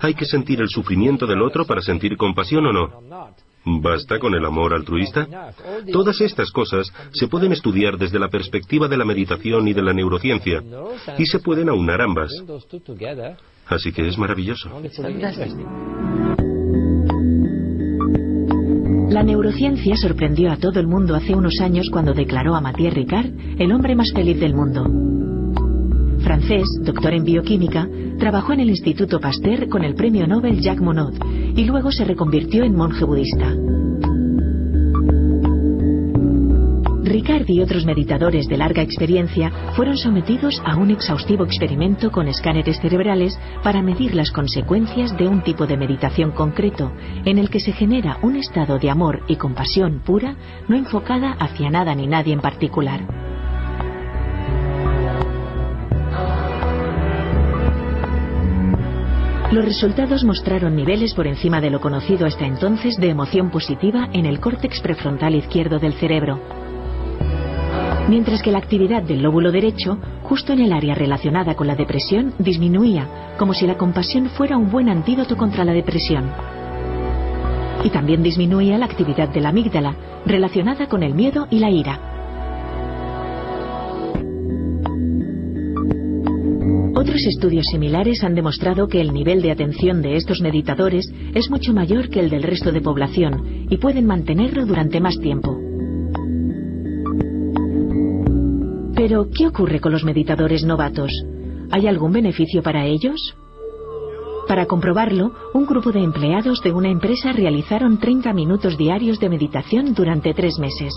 ¿Hay 0.00 0.14
que 0.14 0.26
sentir 0.26 0.60
el 0.60 0.68
sufrimiento 0.68 1.26
del 1.26 1.42
otro 1.42 1.64
para 1.64 1.82
sentir 1.82 2.16
compasión 2.16 2.66
o 2.66 2.72
no? 2.72 3.34
¿Basta 3.64 4.18
con 4.18 4.34
el 4.34 4.44
amor 4.44 4.72
altruista? 4.72 5.26
Todas 5.92 6.20
estas 6.20 6.50
cosas 6.50 6.90
se 7.12 7.28
pueden 7.28 7.52
estudiar 7.52 7.98
desde 7.98 8.18
la 8.18 8.28
perspectiva 8.28 8.88
de 8.88 8.96
la 8.96 9.04
meditación 9.04 9.68
y 9.68 9.74
de 9.74 9.82
la 9.82 9.92
neurociencia, 9.92 10.62
y 11.18 11.26
se 11.26 11.38
pueden 11.40 11.68
aunar 11.68 12.00
ambas. 12.00 12.32
Así 13.66 13.92
que 13.92 14.08
es 14.08 14.16
maravilloso. 14.16 14.70
La 19.10 19.22
neurociencia 19.22 19.96
sorprendió 19.96 20.52
a 20.52 20.56
todo 20.56 20.80
el 20.80 20.86
mundo 20.86 21.14
hace 21.14 21.34
unos 21.34 21.60
años 21.60 21.88
cuando 21.90 22.12
declaró 22.12 22.54
a 22.54 22.60
Mathieu 22.60 22.90
Ricard 22.90 23.30
el 23.58 23.72
hombre 23.72 23.94
más 23.96 24.12
feliz 24.12 24.38
del 24.38 24.54
mundo. 24.54 25.27
Francés, 26.22 26.66
doctor 26.82 27.14
en 27.14 27.24
bioquímica, 27.24 27.88
trabajó 28.18 28.52
en 28.52 28.60
el 28.60 28.70
Instituto 28.70 29.20
Pasteur 29.20 29.68
con 29.68 29.84
el 29.84 29.94
premio 29.94 30.26
Nobel 30.26 30.60
Jacques 30.60 30.82
Monod 30.82 31.14
y 31.56 31.64
luego 31.64 31.92
se 31.92 32.04
reconvirtió 32.04 32.64
en 32.64 32.74
monje 32.74 33.04
budista. 33.04 33.54
Ricard 37.08 37.48
y 37.48 37.62
otros 37.62 37.86
meditadores 37.86 38.48
de 38.48 38.58
larga 38.58 38.82
experiencia 38.82 39.50
fueron 39.74 39.96
sometidos 39.96 40.60
a 40.64 40.76
un 40.76 40.90
exhaustivo 40.90 41.44
experimento 41.44 42.10
con 42.10 42.28
escáneres 42.28 42.78
cerebrales 42.80 43.38
para 43.62 43.82
medir 43.82 44.14
las 44.14 44.30
consecuencias 44.30 45.16
de 45.16 45.26
un 45.26 45.42
tipo 45.42 45.66
de 45.66 45.78
meditación 45.78 46.32
concreto, 46.32 46.92
en 47.24 47.38
el 47.38 47.48
que 47.48 47.60
se 47.60 47.72
genera 47.72 48.18
un 48.22 48.36
estado 48.36 48.78
de 48.78 48.90
amor 48.90 49.22
y 49.26 49.36
compasión 49.36 50.00
pura, 50.04 50.36
no 50.68 50.76
enfocada 50.76 51.32
hacia 51.32 51.70
nada 51.70 51.94
ni 51.94 52.06
nadie 52.06 52.34
en 52.34 52.40
particular. 52.40 53.27
Los 59.50 59.64
resultados 59.64 60.24
mostraron 60.24 60.76
niveles 60.76 61.14
por 61.14 61.26
encima 61.26 61.62
de 61.62 61.70
lo 61.70 61.80
conocido 61.80 62.26
hasta 62.26 62.44
entonces 62.44 62.96
de 62.96 63.08
emoción 63.08 63.50
positiva 63.50 64.10
en 64.12 64.26
el 64.26 64.40
córtex 64.40 64.80
prefrontal 64.82 65.34
izquierdo 65.34 65.78
del 65.78 65.94
cerebro, 65.94 66.38
mientras 68.08 68.42
que 68.42 68.52
la 68.52 68.58
actividad 68.58 69.02
del 69.02 69.22
lóbulo 69.22 69.50
derecho, 69.50 69.98
justo 70.22 70.52
en 70.52 70.60
el 70.60 70.72
área 70.74 70.94
relacionada 70.94 71.54
con 71.54 71.66
la 71.66 71.76
depresión, 71.76 72.34
disminuía, 72.38 73.34
como 73.38 73.54
si 73.54 73.66
la 73.66 73.78
compasión 73.78 74.28
fuera 74.28 74.58
un 74.58 74.70
buen 74.70 74.90
antídoto 74.90 75.38
contra 75.38 75.64
la 75.64 75.72
depresión. 75.72 76.30
Y 77.84 77.88
también 77.88 78.22
disminuía 78.22 78.76
la 78.76 78.84
actividad 78.84 79.30
de 79.30 79.40
la 79.40 79.48
amígdala, 79.48 79.94
relacionada 80.26 80.88
con 80.88 81.02
el 81.02 81.14
miedo 81.14 81.46
y 81.50 81.60
la 81.60 81.70
ira. 81.70 82.17
Otros 86.98 87.24
estudios 87.26 87.66
similares 87.66 88.24
han 88.24 88.34
demostrado 88.34 88.88
que 88.88 89.00
el 89.00 89.12
nivel 89.12 89.40
de 89.40 89.52
atención 89.52 90.02
de 90.02 90.16
estos 90.16 90.40
meditadores 90.40 91.08
es 91.32 91.48
mucho 91.48 91.72
mayor 91.72 92.08
que 92.10 92.18
el 92.18 92.28
del 92.28 92.42
resto 92.42 92.72
de 92.72 92.80
población 92.80 93.66
y 93.70 93.76
pueden 93.76 94.04
mantenerlo 94.04 94.66
durante 94.66 94.98
más 94.98 95.16
tiempo. 95.20 95.56
Pero, 98.96 99.28
¿qué 99.30 99.46
ocurre 99.46 99.78
con 99.78 99.92
los 99.92 100.02
meditadores 100.02 100.64
novatos? 100.64 101.12
¿Hay 101.70 101.86
algún 101.86 102.10
beneficio 102.10 102.64
para 102.64 102.84
ellos? 102.84 103.36
Para 104.48 104.66
comprobarlo, 104.66 105.30
un 105.54 105.66
grupo 105.66 105.92
de 105.92 106.02
empleados 106.02 106.60
de 106.64 106.72
una 106.72 106.88
empresa 106.88 107.30
realizaron 107.30 108.00
30 108.00 108.32
minutos 108.32 108.76
diarios 108.76 109.20
de 109.20 109.28
meditación 109.28 109.94
durante 109.94 110.34
tres 110.34 110.58
meses. 110.58 110.92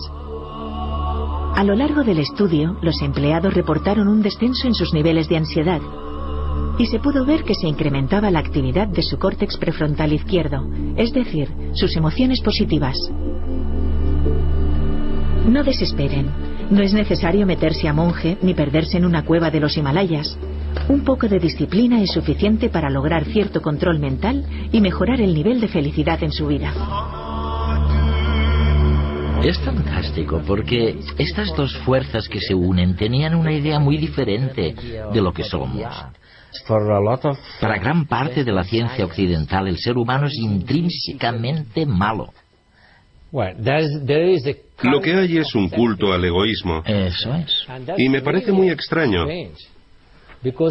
A 1.55 1.63
lo 1.63 1.75
largo 1.75 2.03
del 2.03 2.19
estudio, 2.19 2.77
los 2.81 3.01
empleados 3.01 3.53
reportaron 3.53 4.07
un 4.07 4.21
descenso 4.21 4.67
en 4.67 4.73
sus 4.73 4.93
niveles 4.93 5.29
de 5.29 5.37
ansiedad 5.37 5.81
y 6.77 6.87
se 6.87 6.99
pudo 6.99 7.25
ver 7.25 7.43
que 7.43 7.53
se 7.53 7.67
incrementaba 7.67 8.31
la 8.31 8.39
actividad 8.39 8.87
de 8.87 9.03
su 9.03 9.19
córtex 9.19 9.57
prefrontal 9.57 10.13
izquierdo, 10.13 10.67
es 10.95 11.13
decir, 11.13 11.49
sus 11.73 11.95
emociones 11.95 12.41
positivas. 12.41 12.97
No 15.47 15.63
desesperen. 15.63 16.29
No 16.71 16.81
es 16.81 16.93
necesario 16.93 17.45
meterse 17.45 17.87
a 17.87 17.93
monje 17.93 18.37
ni 18.41 18.53
perderse 18.53 18.97
en 18.97 19.05
una 19.05 19.25
cueva 19.25 19.51
de 19.51 19.59
los 19.59 19.75
Himalayas. 19.75 20.37
Un 20.87 21.03
poco 21.03 21.27
de 21.27 21.39
disciplina 21.39 22.01
es 22.01 22.11
suficiente 22.11 22.69
para 22.69 22.89
lograr 22.89 23.25
cierto 23.25 23.61
control 23.61 23.99
mental 23.99 24.45
y 24.71 24.79
mejorar 24.79 25.19
el 25.19 25.33
nivel 25.33 25.59
de 25.59 25.67
felicidad 25.67 26.23
en 26.23 26.31
su 26.31 26.47
vida. 26.47 26.73
Es 29.43 29.57
fantástico 29.59 30.41
porque 30.45 30.99
estas 31.17 31.55
dos 31.55 31.75
fuerzas 31.79 32.27
que 32.27 32.39
se 32.39 32.53
unen 32.53 32.95
tenían 32.95 33.33
una 33.33 33.51
idea 33.51 33.79
muy 33.79 33.97
diferente 33.97 34.75
de 35.11 35.21
lo 35.21 35.33
que 35.33 35.43
somos. 35.43 35.81
Para 37.59 37.79
gran 37.79 38.05
parte 38.05 38.43
de 38.43 38.51
la 38.51 38.63
ciencia 38.63 39.03
occidental 39.03 39.67
el 39.67 39.77
ser 39.77 39.97
humano 39.97 40.27
es 40.27 40.35
intrínsecamente 40.37 41.87
malo. 41.87 42.29
Lo 44.83 45.01
que 45.01 45.13
hay 45.15 45.37
es 45.37 45.55
un 45.55 45.69
culto 45.69 46.13
al 46.13 46.23
egoísmo. 46.23 46.83
Eso 46.85 47.33
es. 47.33 47.65
Y 47.97 48.09
me 48.09 48.21
parece 48.21 48.51
muy 48.51 48.69
extraño, 48.69 49.25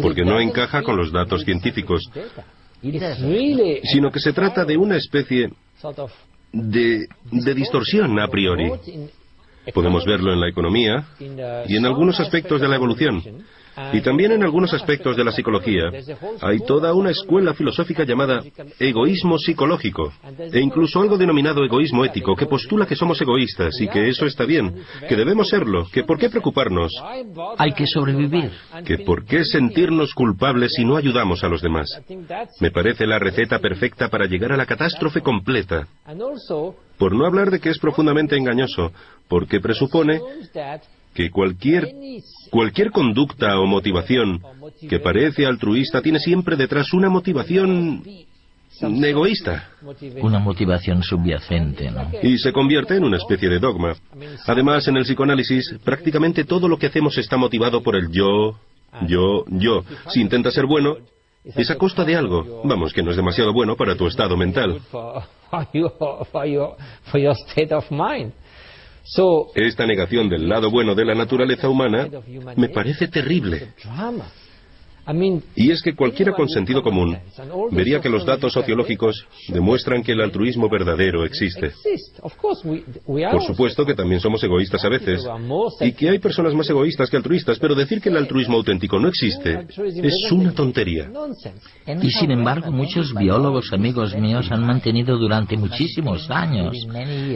porque 0.01 0.23
no 0.23 0.39
encaja 0.39 0.81
con 0.81 0.95
los 0.95 1.11
datos 1.11 1.43
científicos, 1.43 2.09
sino 2.81 4.11
que 4.11 4.19
se 4.19 4.31
trata 4.31 4.63
de 4.63 4.77
una 4.77 4.95
especie 4.95 5.49
de, 6.51 7.07
de 7.31 7.53
distorsión 7.53 8.19
a 8.19 8.27
priori. 8.27 8.71
Podemos 9.73 10.05
verlo 10.05 10.33
en 10.33 10.39
la 10.39 10.49
economía 10.49 11.05
y 11.67 11.75
en 11.75 11.85
algunos 11.85 12.19
aspectos 12.19 12.59
de 12.61 12.67
la 12.67 12.75
evolución. 12.75 13.23
Y 13.93 14.01
también 14.01 14.31
en 14.33 14.43
algunos 14.43 14.73
aspectos 14.73 15.15
de 15.15 15.23
la 15.23 15.31
psicología 15.31 15.91
hay 16.41 16.59
toda 16.59 16.93
una 16.93 17.11
escuela 17.11 17.53
filosófica 17.53 18.03
llamada 18.03 18.43
egoísmo 18.79 19.37
psicológico 19.37 20.11
e 20.51 20.59
incluso 20.59 21.01
algo 21.01 21.17
denominado 21.17 21.63
egoísmo 21.63 22.03
ético 22.05 22.35
que 22.35 22.45
postula 22.45 22.85
que 22.85 22.95
somos 22.95 23.21
egoístas 23.21 23.79
y 23.79 23.87
que 23.87 24.09
eso 24.09 24.25
está 24.25 24.45
bien, 24.45 24.83
que 25.07 25.15
debemos 25.15 25.49
serlo, 25.49 25.87
que 25.91 26.03
por 26.03 26.17
qué 26.17 26.29
preocuparnos. 26.29 26.91
Hay 27.57 27.73
que 27.73 27.87
sobrevivir. 27.87 28.51
Que 28.85 28.99
por 28.99 29.25
qué 29.25 29.45
sentirnos 29.45 30.13
culpables 30.13 30.73
si 30.73 30.85
no 30.85 30.97
ayudamos 30.97 31.43
a 31.43 31.47
los 31.47 31.61
demás. 31.61 31.87
Me 32.59 32.71
parece 32.71 33.07
la 33.07 33.19
receta 33.19 33.59
perfecta 33.59 34.09
para 34.09 34.25
llegar 34.25 34.51
a 34.51 34.57
la 34.57 34.65
catástrofe 34.65 35.21
completa. 35.21 35.87
Por 36.97 37.15
no 37.15 37.25
hablar 37.25 37.51
de 37.51 37.59
que 37.59 37.69
es 37.69 37.79
profundamente 37.79 38.37
engañoso, 38.37 38.91
porque 39.27 39.59
presupone 39.59 40.19
que 41.13 41.29
cualquier, 41.29 41.89
cualquier 42.49 42.91
conducta 42.91 43.59
o 43.59 43.65
motivación 43.65 44.41
que 44.89 44.99
parece 44.99 45.45
altruista 45.45 46.01
tiene 46.01 46.19
siempre 46.19 46.55
detrás 46.55 46.93
una 46.93 47.09
motivación 47.09 48.03
egoísta. 49.03 49.69
Una 50.21 50.39
motivación 50.39 51.03
subyacente, 51.03 51.91
¿no? 51.91 52.09
Y 52.23 52.37
se 52.37 52.51
convierte 52.51 52.95
en 52.95 53.03
una 53.03 53.17
especie 53.17 53.49
de 53.49 53.59
dogma. 53.59 53.95
Además, 54.47 54.87
en 54.87 54.97
el 54.97 55.03
psicoanálisis, 55.03 55.75
prácticamente 55.83 56.45
todo 56.45 56.67
lo 56.67 56.77
que 56.77 56.87
hacemos 56.87 57.17
está 57.17 57.37
motivado 57.37 57.83
por 57.83 57.95
el 57.95 58.09
yo, 58.11 58.57
yo, 59.07 59.45
yo. 59.47 59.83
Si 60.09 60.21
intenta 60.21 60.51
ser 60.51 60.65
bueno, 60.65 60.97
es 61.43 61.69
a 61.69 61.77
costa 61.77 62.05
de 62.05 62.15
algo. 62.15 62.61
Vamos, 62.63 62.93
que 62.93 63.03
no 63.03 63.11
es 63.11 63.17
demasiado 63.17 63.53
bueno 63.53 63.75
para 63.75 63.95
tu 63.95 64.07
estado 64.07 64.37
mental. 64.37 64.79
Esta 69.55 69.85
negación 69.85 70.29
del 70.29 70.47
lado 70.47 70.71
bueno 70.71 70.95
de 70.95 71.03
la 71.03 71.13
naturaleza 71.13 71.67
humana 71.67 72.07
me 72.55 72.69
parece 72.69 73.07
terrible. 73.07 73.73
Y 75.55 75.71
es 75.71 75.81
que 75.81 75.95
cualquiera 75.95 76.33
con 76.33 76.47
sentido 76.47 76.81
común 76.83 77.17
vería 77.71 77.99
que 77.99 78.09
los 78.09 78.25
datos 78.25 78.53
sociológicos 78.53 79.25
demuestran 79.49 80.03
que 80.03 80.11
el 80.11 80.21
altruismo 80.21 80.69
verdadero 80.69 81.25
existe. 81.25 81.71
Por 82.21 83.43
supuesto 83.43 83.85
que 83.85 83.95
también 83.95 84.19
somos 84.21 84.43
egoístas 84.43 84.83
a 84.85 84.89
veces 84.89 85.25
y 85.81 85.93
que 85.93 86.09
hay 86.09 86.19
personas 86.19 86.53
más 86.53 86.69
egoístas 86.69 87.09
que 87.09 87.17
altruistas, 87.17 87.59
pero 87.59 87.75
decir 87.75 88.01
que 88.01 88.09
el 88.09 88.17
altruismo 88.17 88.57
auténtico 88.57 88.99
no 88.99 89.07
existe 89.07 89.65
es 90.03 90.31
una 90.31 90.51
tontería. 90.53 91.09
Y 92.01 92.11
sin 92.11 92.31
embargo, 92.31 92.71
muchos 92.71 93.13
biólogos 93.13 93.73
amigos 93.73 94.15
míos 94.15 94.47
han 94.51 94.65
mantenido 94.65 95.17
durante 95.17 95.57
muchísimos 95.57 96.29
años 96.29 96.87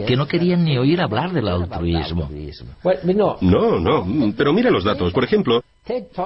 que 0.06 0.16
no 0.16 0.26
querían 0.26 0.64
ni 0.64 0.78
oír 0.78 1.00
hablar 1.00 1.32
del 1.32 1.48
altruismo. 1.48 2.30
No, 3.40 3.80
no, 3.80 4.34
pero 4.36 4.52
mira 4.52 4.70
los 4.70 4.84
datos. 4.84 5.12
Por 5.12 5.24
ejemplo, 5.24 5.62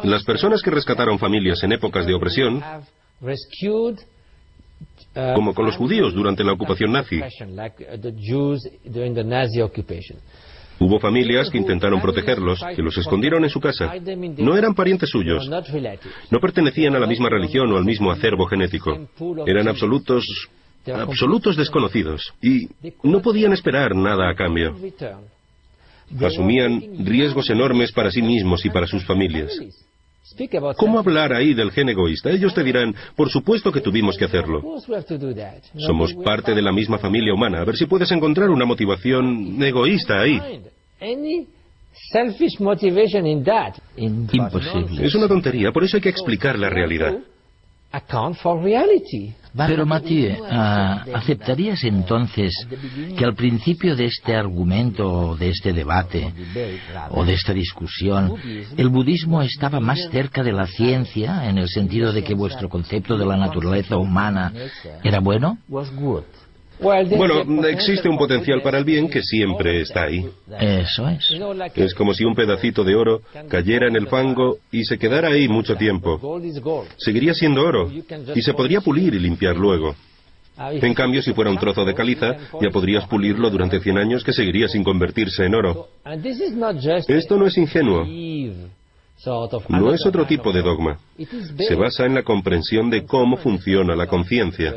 las 0.05 0.25
personas 0.25 0.63
que 0.63 0.71
rescataron 0.71 1.19
familias 1.19 1.63
en 1.63 1.73
épocas 1.73 2.07
de 2.07 2.15
opresión 2.15 2.63
como 5.35 5.55
con 5.55 5.67
los 5.67 5.77
judíos 5.77 6.15
durante 6.15 6.45
la 6.45 6.53
ocupación 6.53 6.93
nazi. 6.93 7.21
Hubo 10.79 10.99
familias 10.99 11.51
que 11.51 11.59
intentaron 11.59 12.01
protegerlos, 12.01 12.61
que 12.75 12.83
los 12.83 12.97
escondieron 12.97 13.45
en 13.45 13.51
su 13.51 13.61
casa. 13.61 13.93
No 14.39 14.57
eran 14.57 14.75
parientes 14.75 15.11
suyos. 15.11 15.49
No 16.31 16.41
pertenecían 16.41 16.97
a 16.97 16.99
la 16.99 17.07
misma 17.07 17.29
religión 17.29 17.71
o 17.73 17.77
al 17.77 17.85
mismo 17.85 18.11
acervo 18.11 18.47
genético. 18.47 19.09
Eran 19.47 19.69
absolutos, 19.69 20.25
absolutos 20.87 21.57
desconocidos. 21.57 22.33
Y 22.41 22.69
no 23.03 23.21
podían 23.21 23.53
esperar 23.53 23.95
nada 23.95 24.31
a 24.31 24.35
cambio. 24.35 24.75
Asumían 26.21 27.05
riesgos 27.05 27.49
enormes 27.51 27.93
para 27.93 28.11
sí 28.11 28.23
mismos 28.23 28.65
y 28.65 28.71
para 28.71 28.87
sus 28.87 29.05
familias. 29.05 29.53
¿Cómo 30.77 30.99
hablar 30.99 31.33
ahí 31.33 31.55
del 31.55 31.71
gen 31.71 31.89
egoísta? 31.89 32.31
Ellos 32.31 32.55
te 32.55 32.63
dirán, 32.63 32.95
por 33.17 33.31
supuesto 33.31 33.73
que 33.73 33.81
tuvimos 33.81 34.17
que 34.17 34.25
hacerlo. 34.25 34.61
Somos 35.77 36.15
parte 36.15 36.55
de 36.55 36.63
la 36.63 36.73
misma 36.73 36.99
familia 36.99 37.35
humana. 37.35 37.61
A 37.61 37.65
ver 37.65 37.77
si 37.77 37.87
puedes 37.87 38.11
encontrar 38.13 38.49
una 38.51 38.65
motivación 38.65 39.61
egoísta 39.63 40.21
ahí. 40.21 40.41
Imposible. 43.97 45.05
Es 45.05 45.15
una 45.15 45.29
tontería, 45.29 45.73
por 45.73 45.85
eso 45.85 45.97
hay 45.97 46.03
que 46.03 46.09
explicar 46.11 46.59
la 46.59 46.71
realidad. 46.71 47.19
Pero 49.57 49.85
Mathieu, 49.85 50.45
ah, 50.49 51.05
¿aceptarías 51.13 51.83
entonces 51.83 52.55
que 53.19 53.25
al 53.25 53.35
principio 53.35 53.97
de 53.97 54.05
este 54.05 54.37
argumento, 54.37 55.37
de 55.37 55.49
este 55.49 55.73
debate, 55.73 56.33
o 57.11 57.25
de 57.25 57.33
esta 57.33 57.53
discusión, 57.53 58.35
el 58.77 58.89
budismo 58.89 59.43
estaba 59.43 59.81
más 59.81 59.99
cerca 60.13 60.45
de 60.45 60.53
la 60.53 60.67
ciencia 60.67 61.49
en 61.49 61.59
el 61.59 61.69
sentido 61.69 62.13
de 62.13 62.23
que 62.23 62.35
vuestro 62.35 62.69
concepto 62.69 63.19
de 63.19 63.27
la 63.27 63.37
naturaleza 63.37 63.97
humana 63.97 64.53
era 65.03 65.19
bueno? 65.19 65.59
Bueno, 66.81 67.67
existe 67.67 68.09
un 68.09 68.17
potencial 68.17 68.63
para 68.63 68.79
el 68.79 68.85
bien 68.85 69.09
que 69.09 69.23
siempre 69.23 69.83
está 69.83 70.05
ahí. 70.05 70.27
Eso 70.59 71.09
es. 71.09 71.35
Es 71.75 71.95
como 71.95 72.15
si 72.15 72.25
un 72.25 72.35
pedacito 72.35 72.85
de 72.85 72.95
oro 72.95 73.23
cayera 73.49 73.89
en 73.89 73.97
el 73.97 74.07
fango 74.09 74.59
y 74.71 74.85
se 74.85 74.99
quedara 74.99 75.29
ahí 75.29 75.49
mucho 75.49 75.77
tiempo. 75.77 76.41
Seguiría 76.97 77.35
siendo 77.35 77.63
oro 77.63 77.91
y 78.35 78.43
se 78.43 78.55
podría 78.55 78.81
pulir 78.81 79.15
y 79.15 79.19
limpiar 79.19 79.57
luego. 79.57 79.95
En 80.59 80.93
cambio, 80.93 81.23
si 81.23 81.33
fuera 81.33 81.51
un 81.51 81.59
trozo 81.59 81.85
de 81.85 81.95
caliza, 81.95 82.37
ya 82.61 82.71
podrías 82.71 83.07
pulirlo 83.07 83.49
durante 83.49 83.81
100 83.81 83.99
años 83.99 84.25
que 84.25 84.33
seguiría 84.33 84.69
sin 84.69 84.85
convertirse 84.85 85.47
en 85.47 85.55
oro. 85.55 85.89
Esto 87.09 87.37
no 87.39 87.47
es 87.47 87.57
ingenuo. 87.57 88.05
No 89.69 89.93
es 89.93 90.07
otro 90.07 90.27
tipo 90.27 90.53
de 90.53 90.63
dogma. 90.63 90.99
Se 91.59 91.75
basa 91.75 92.07
en 92.07 92.15
la 92.15 92.23
comprensión 92.23 92.89
de 92.91 93.05
cómo 93.05 93.37
funciona 93.37 93.95
la 93.95 94.07
conciencia. 94.07 94.73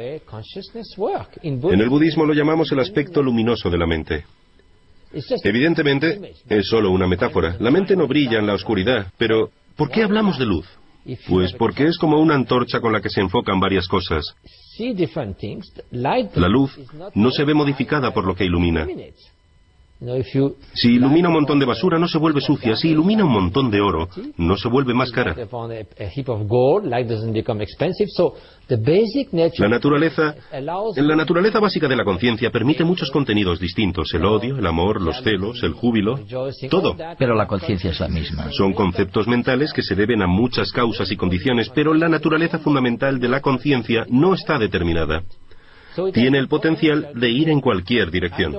En 1.42 1.82
el 1.82 1.90
budismo 1.90 2.26
lo 2.26 2.34
llamamos 2.34 2.72
el 2.72 2.80
aspecto 2.80 3.22
luminoso 3.22 3.70
de 3.70 3.78
la 3.78 3.88
mente. 3.88 4.26
Evidentemente, 5.44 6.34
es 6.50 6.68
solo 6.68 6.92
una 6.92 7.08
metáfora. 7.08 7.56
La 7.60 7.72
mente 7.72 7.96
no 7.96 8.08
brilla 8.08 8.40
en 8.40 8.48
la 8.48 8.54
oscuridad, 8.54 9.12
pero 9.18 9.52
¿por 9.76 9.90
qué 9.90 10.04
hablamos 10.04 10.38
de 10.40 10.46
luz? 10.46 10.68
Pues 11.28 11.54
porque 11.54 11.86
es 11.88 11.98
como 11.98 12.20
una 12.20 12.36
antorcha 12.36 12.80
con 12.80 12.94
la 12.94 13.02
que 13.02 13.10
se 13.10 13.22
enfocan 13.22 13.60
varias 13.60 13.88
cosas. 13.88 14.36
La 16.34 16.48
luz 16.48 16.78
no 17.14 17.30
se 17.32 17.44
ve 17.44 17.54
modificada 17.54 18.14
por 18.14 18.26
lo 18.26 18.36
que 18.36 18.46
ilumina. 18.46 18.88
Si 20.74 20.96
ilumina 20.96 21.30
un 21.30 21.36
montón 21.36 21.60
de 21.60 21.66
basura, 21.66 21.98
no 21.98 22.08
se 22.08 22.18
vuelve 22.18 22.42
sucia. 22.42 22.76
Si 22.76 22.90
ilumina 22.90 23.24
un 23.24 23.32
montón 23.32 23.72
de 23.72 23.82
oro, 23.82 24.10
no 24.38 24.58
se 24.58 24.68
vuelve 24.68 24.94
más 24.94 25.12
cara. 25.12 25.36
La 29.58 29.70
naturaleza, 29.70 30.36
la 30.52 31.16
naturaleza 31.16 31.60
básica 31.60 31.88
de 31.88 31.96
la 31.96 32.04
conciencia 32.04 32.50
permite 32.52 32.84
muchos 32.84 33.12
contenidos 33.12 33.60
distintos. 33.60 34.14
El 34.14 34.26
odio, 34.26 34.58
el 34.58 34.66
amor, 34.66 35.02
los 35.02 35.22
celos, 35.22 35.62
el 35.64 35.74
júbilo, 35.74 36.20
todo. 36.70 36.96
Pero 37.18 37.36
la 37.36 37.48
conciencia 37.48 37.92
es 37.92 38.00
la 38.00 38.08
misma. 38.08 38.52
Son 38.52 38.74
conceptos 38.74 39.28
mentales 39.28 39.74
que 39.74 39.84
se 39.84 39.96
deben 39.96 40.22
a 40.22 40.28
muchas 40.28 40.72
causas 40.72 41.12
y 41.12 41.18
condiciones, 41.18 41.70
pero 41.70 41.94
la 41.94 42.10
naturaleza 42.10 42.60
fundamental 42.60 43.20
de 43.20 43.30
la 43.30 43.42
conciencia 43.42 44.06
no 44.10 44.34
está 44.34 44.58
determinada. 44.58 45.24
Tiene 46.14 46.40
el 46.40 46.48
potencial 46.48 47.12
de 47.14 47.30
ir 47.30 47.50
en 47.50 47.62
cualquier 47.62 48.10
dirección. 48.10 48.54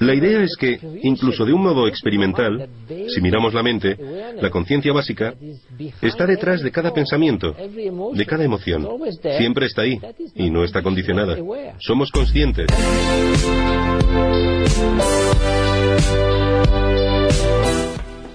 La 0.00 0.14
idea 0.14 0.42
es 0.42 0.56
que, 0.58 0.78
incluso 1.02 1.44
de 1.44 1.52
un 1.52 1.62
modo 1.62 1.86
experimental, 1.86 2.68
si 3.08 3.20
miramos 3.20 3.52
la 3.52 3.62
mente, 3.62 3.96
la 4.40 4.50
conciencia 4.50 4.92
básica 4.92 5.34
está 6.00 6.26
detrás 6.26 6.62
de 6.62 6.70
cada 6.70 6.92
pensamiento, 6.92 7.54
de 8.12 8.26
cada 8.26 8.44
emoción. 8.44 8.88
Siempre 9.36 9.66
está 9.66 9.82
ahí 9.82 10.00
y 10.34 10.50
no 10.50 10.64
está 10.64 10.82
condicionada. 10.82 11.36
Somos 11.78 12.10
conscientes. 12.10 12.66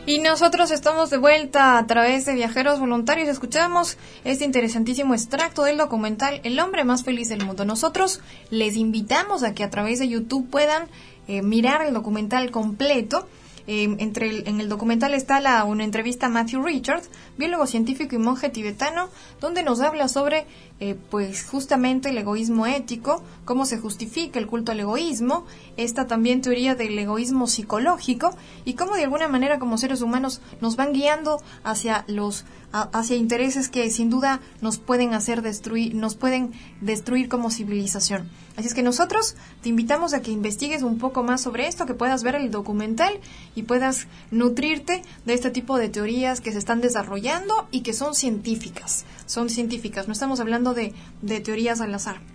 Y 0.07 0.19
nosotros 0.19 0.69
estamos 0.69 1.09
de 1.09 1.17
vuelta 1.17 1.79
a 1.79 1.87
través 1.87 2.25
de 2.25 2.35
Viajeros 2.35 2.79
Voluntarios. 2.79 3.27
Escuchamos 3.27 3.97
este 4.23 4.45
interesantísimo 4.45 5.15
extracto 5.15 5.63
del 5.63 5.77
documental 5.77 6.41
El 6.43 6.59
hombre 6.59 6.83
más 6.83 7.03
feliz 7.03 7.29
del 7.29 7.43
mundo. 7.43 7.65
Nosotros 7.65 8.21
les 8.51 8.75
invitamos 8.75 9.41
a 9.41 9.55
que 9.55 9.63
a 9.63 9.71
través 9.71 9.97
de 9.97 10.07
YouTube 10.07 10.47
puedan 10.47 10.89
eh, 11.27 11.41
mirar 11.41 11.81
el 11.81 11.95
documental 11.95 12.51
completo 12.51 13.27
Em, 13.67 13.97
entre 13.99 14.47
en 14.47 14.61
el 14.61 14.69
documental 14.69 15.15
está 15.15 15.39
la, 15.39 15.63
una 15.63 15.83
entrevista 15.83 16.27
a 16.27 16.29
Matthew 16.29 16.61
Richards, 16.61 17.09
biólogo 17.35 17.65
científico 17.65 18.15
y 18.15 18.19
monje 18.19 18.49
tibetano, 18.49 19.09
donde 19.41 19.63
nos 19.63 19.81
habla 19.81 20.07
sobre 20.07 20.45
eh, 20.79 20.95
pues 21.09 21.43
justamente 21.43 22.09
el 22.09 22.17
egoísmo 22.17 22.67
ético, 22.67 23.23
cómo 23.43 23.65
se 23.65 23.79
justifica 23.79 24.37
el 24.37 24.45
culto 24.45 24.71
al 24.71 24.81
egoísmo, 24.81 25.45
esta 25.77 26.05
también 26.05 26.41
teoría 26.41 26.75
del 26.75 26.97
egoísmo 26.99 27.47
psicológico 27.47 28.35
y 28.65 28.75
cómo 28.75 28.95
de 28.95 29.05
alguna 29.05 29.27
manera 29.27 29.57
como 29.57 29.79
seres 29.79 30.01
humanos 30.01 30.41
nos 30.61 30.75
van 30.75 30.93
guiando 30.93 31.41
hacia 31.63 32.05
los 32.07 32.45
hacia 32.75 33.15
intereses 33.15 33.69
que 33.69 33.89
sin 33.89 34.09
duda 34.09 34.41
nos 34.61 34.77
pueden 34.77 35.13
hacer 35.13 35.41
destruir, 35.41 35.95
nos 35.95 36.15
pueden 36.15 36.51
destruir 36.81 37.29
como 37.29 37.49
civilización. 37.49 38.29
Así 38.57 38.67
es 38.67 38.73
que 38.73 38.83
nosotros 38.83 39.35
te 39.61 39.69
invitamos 39.69 40.13
a 40.13 40.21
que 40.21 40.31
investigues 40.31 40.83
un 40.83 40.97
poco 40.97 41.23
más 41.23 41.41
sobre 41.41 41.67
esto, 41.67 41.85
que 41.85 41.93
puedas 41.93 42.23
ver 42.23 42.35
el 42.35 42.51
documental 42.51 43.19
y 43.55 43.63
puedas 43.63 44.07
nutrirte 44.31 45.01
de 45.25 45.33
este 45.33 45.51
tipo 45.51 45.77
de 45.77 45.89
teorías 45.89 46.41
que 46.41 46.51
se 46.51 46.59
están 46.59 46.81
desarrollando 46.81 47.67
y 47.71 47.81
que 47.81 47.93
son 47.93 48.13
científicas. 48.13 49.05
Son 49.25 49.49
científicas, 49.49 50.07
no 50.07 50.13
estamos 50.13 50.39
hablando 50.39 50.73
de, 50.73 50.93
de 51.21 51.39
teorías 51.39 51.81
al 51.81 51.93
azar. 51.93 52.34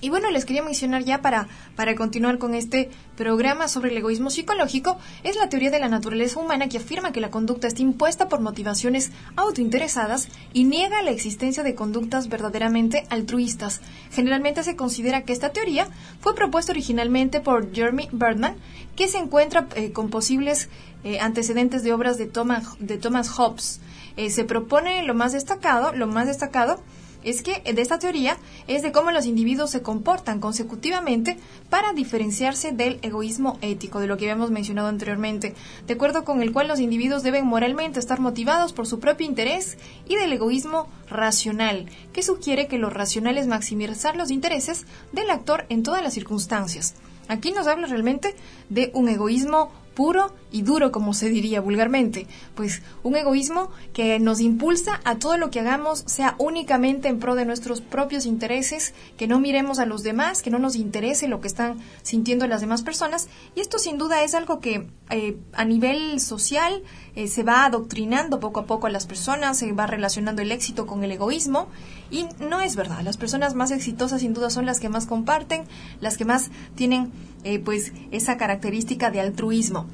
Y 0.00 0.08
bueno, 0.08 0.30
les 0.30 0.44
quería 0.44 0.62
mencionar 0.62 1.04
ya 1.04 1.20
para, 1.20 1.48
para 1.76 1.94
continuar 1.94 2.38
con 2.38 2.54
este 2.54 2.90
programa 3.16 3.68
sobre 3.68 3.90
el 3.90 3.98
egoísmo 3.98 4.30
psicológico, 4.30 4.98
es 5.24 5.36
la 5.36 5.48
teoría 5.48 5.70
de 5.70 5.78
la 5.78 5.88
naturaleza 5.88 6.40
humana 6.40 6.68
que 6.68 6.78
afirma 6.78 7.12
que 7.12 7.20
la 7.20 7.30
conducta 7.30 7.68
está 7.68 7.82
impuesta 7.82 8.28
por 8.28 8.40
motivaciones 8.40 9.10
autointeresadas 9.36 10.28
y 10.54 10.64
niega 10.64 11.02
la 11.02 11.10
existencia 11.10 11.62
de 11.62 11.74
conductas 11.74 12.28
verdaderamente 12.28 13.04
altruistas. 13.10 13.80
Generalmente 14.10 14.62
se 14.62 14.76
considera 14.76 15.22
que 15.24 15.32
esta 15.32 15.50
teoría 15.50 15.88
fue 16.20 16.34
propuesta 16.34 16.72
originalmente 16.72 17.40
por 17.40 17.72
Jeremy 17.74 18.08
Birdman, 18.12 18.56
que 18.96 19.08
se 19.08 19.18
encuentra 19.18 19.68
eh, 19.74 19.92
con 19.92 20.08
posibles 20.08 20.68
eh, 21.04 21.20
antecedentes 21.20 21.82
de 21.82 21.92
obras 21.92 22.16
de 22.18 22.26
Thomas, 22.26 22.68
de 22.78 22.96
Thomas 22.96 23.28
Hobbes. 23.30 23.80
Eh, 24.16 24.30
se 24.30 24.44
propone 24.44 25.02
lo 25.02 25.14
más 25.14 25.32
destacado, 25.32 25.92
lo 25.92 26.06
más 26.06 26.26
destacado 26.26 26.80
es 27.22 27.42
que 27.42 27.60
de 27.60 27.82
esta 27.82 27.98
teoría 27.98 28.36
es 28.66 28.82
de 28.82 28.92
cómo 28.92 29.10
los 29.10 29.26
individuos 29.26 29.70
se 29.70 29.82
comportan 29.82 30.40
consecutivamente 30.40 31.36
para 31.68 31.92
diferenciarse 31.92 32.72
del 32.72 32.98
egoísmo 33.02 33.58
ético, 33.62 34.00
de 34.00 34.06
lo 34.06 34.16
que 34.16 34.24
habíamos 34.24 34.50
mencionado 34.50 34.88
anteriormente, 34.88 35.54
de 35.86 35.94
acuerdo 35.94 36.24
con 36.24 36.42
el 36.42 36.52
cual 36.52 36.68
los 36.68 36.80
individuos 36.80 37.22
deben 37.22 37.46
moralmente 37.46 37.98
estar 37.98 38.20
motivados 38.20 38.72
por 38.72 38.86
su 38.86 39.00
propio 39.00 39.26
interés 39.26 39.78
y 40.08 40.16
del 40.16 40.32
egoísmo 40.32 40.88
racional, 41.08 41.86
que 42.12 42.22
sugiere 42.22 42.66
que 42.66 42.78
lo 42.78 42.90
racional 42.90 43.38
es 43.38 43.46
maximizar 43.46 44.16
los 44.16 44.30
intereses 44.30 44.86
del 45.12 45.30
actor 45.30 45.66
en 45.68 45.82
todas 45.82 46.02
las 46.02 46.14
circunstancias. 46.14 46.94
Aquí 47.28 47.52
nos 47.52 47.66
habla 47.66 47.86
realmente 47.86 48.34
de 48.68 48.90
un 48.94 49.08
egoísmo 49.08 49.70
puro 49.94 50.32
y 50.52 50.62
duro, 50.62 50.92
como 50.92 51.14
se 51.14 51.28
diría 51.28 51.60
vulgarmente, 51.60 52.26
pues 52.54 52.82
un 53.02 53.16
egoísmo 53.16 53.70
que 53.92 54.18
nos 54.18 54.40
impulsa 54.40 55.00
a 55.04 55.16
todo 55.16 55.36
lo 55.36 55.50
que 55.50 55.60
hagamos 55.60 56.04
sea 56.06 56.34
únicamente 56.38 57.08
en 57.08 57.18
pro 57.18 57.34
de 57.34 57.44
nuestros 57.44 57.80
propios 57.80 58.26
intereses, 58.26 58.94
que 59.16 59.26
no 59.26 59.40
miremos 59.40 59.78
a 59.78 59.86
los 59.86 60.02
demás, 60.02 60.42
que 60.42 60.50
no 60.50 60.58
nos 60.58 60.76
interese 60.76 61.28
lo 61.28 61.40
que 61.40 61.48
están 61.48 61.78
sintiendo 62.02 62.46
las 62.46 62.60
demás 62.60 62.82
personas. 62.82 63.28
Y 63.54 63.60
esto 63.60 63.78
sin 63.78 63.98
duda 63.98 64.22
es 64.22 64.34
algo 64.34 64.60
que 64.60 64.88
eh, 65.10 65.36
a 65.52 65.64
nivel 65.64 66.20
social 66.20 66.82
eh, 67.14 67.28
se 67.28 67.42
va 67.42 67.64
adoctrinando 67.64 68.40
poco 68.40 68.60
a 68.60 68.66
poco 68.66 68.86
a 68.86 68.90
las 68.90 69.06
personas, 69.06 69.58
se 69.58 69.72
va 69.72 69.86
relacionando 69.86 70.42
el 70.42 70.52
éxito 70.52 70.86
con 70.86 71.04
el 71.04 71.12
egoísmo 71.12 71.68
y 72.10 72.26
no 72.40 72.60
es 72.60 72.76
verdad. 72.76 73.02
Las 73.02 73.16
personas 73.16 73.54
más 73.54 73.70
exitosas 73.70 74.20
sin 74.20 74.34
duda 74.34 74.50
son 74.50 74.66
las 74.66 74.80
que 74.80 74.88
más 74.88 75.06
comparten, 75.06 75.64
las 76.00 76.16
que 76.16 76.24
más 76.24 76.50
tienen 76.74 77.12
eh, 77.44 77.58
pues 77.58 77.92
esa 78.10 78.36
característica 78.36 79.10
de 79.10 79.20
altruismo. 79.20 79.86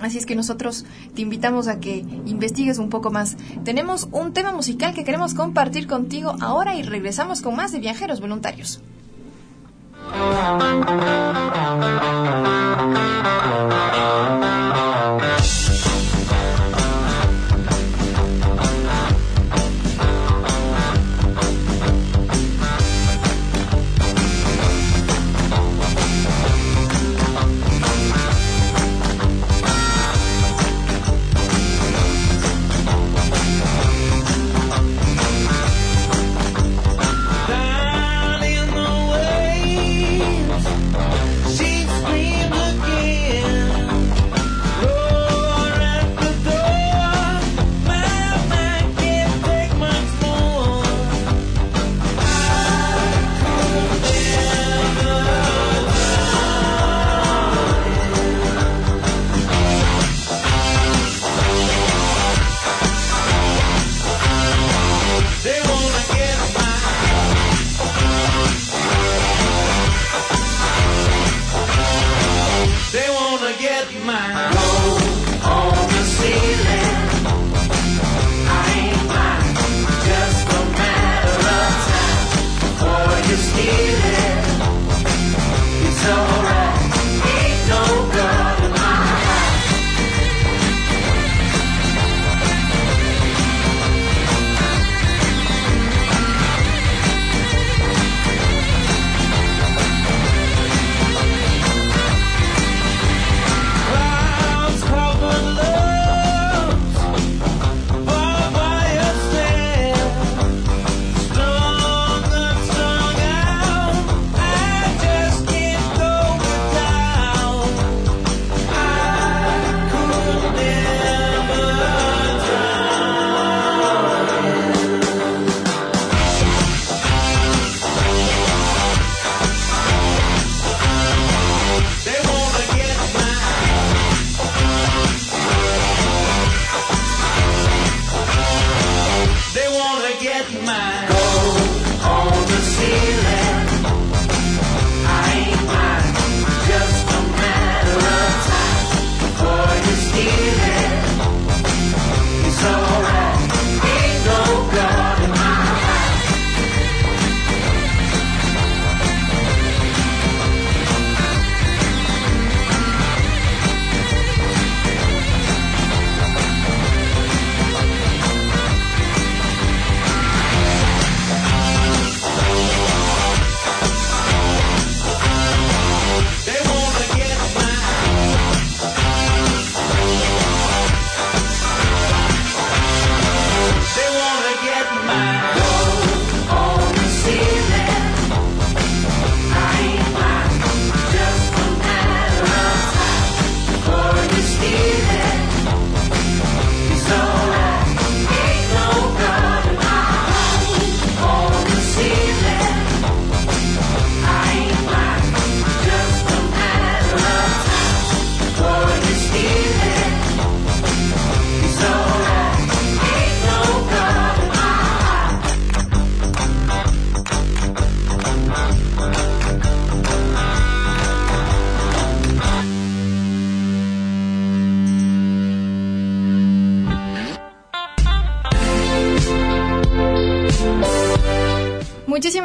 Así 0.00 0.18
es 0.18 0.26
que 0.26 0.36
nosotros 0.36 0.84
te 1.14 1.22
invitamos 1.22 1.68
a 1.68 1.80
que 1.80 2.04
investigues 2.26 2.78
un 2.78 2.90
poco 2.90 3.10
más. 3.10 3.36
Tenemos 3.64 4.08
un 4.12 4.32
tema 4.32 4.52
musical 4.52 4.94
que 4.94 5.04
queremos 5.04 5.34
compartir 5.34 5.86
contigo 5.86 6.36
ahora 6.40 6.76
y 6.76 6.82
regresamos 6.82 7.40
con 7.40 7.56
más 7.56 7.72
de 7.72 7.80
viajeros 7.80 8.20
voluntarios. 8.20 8.80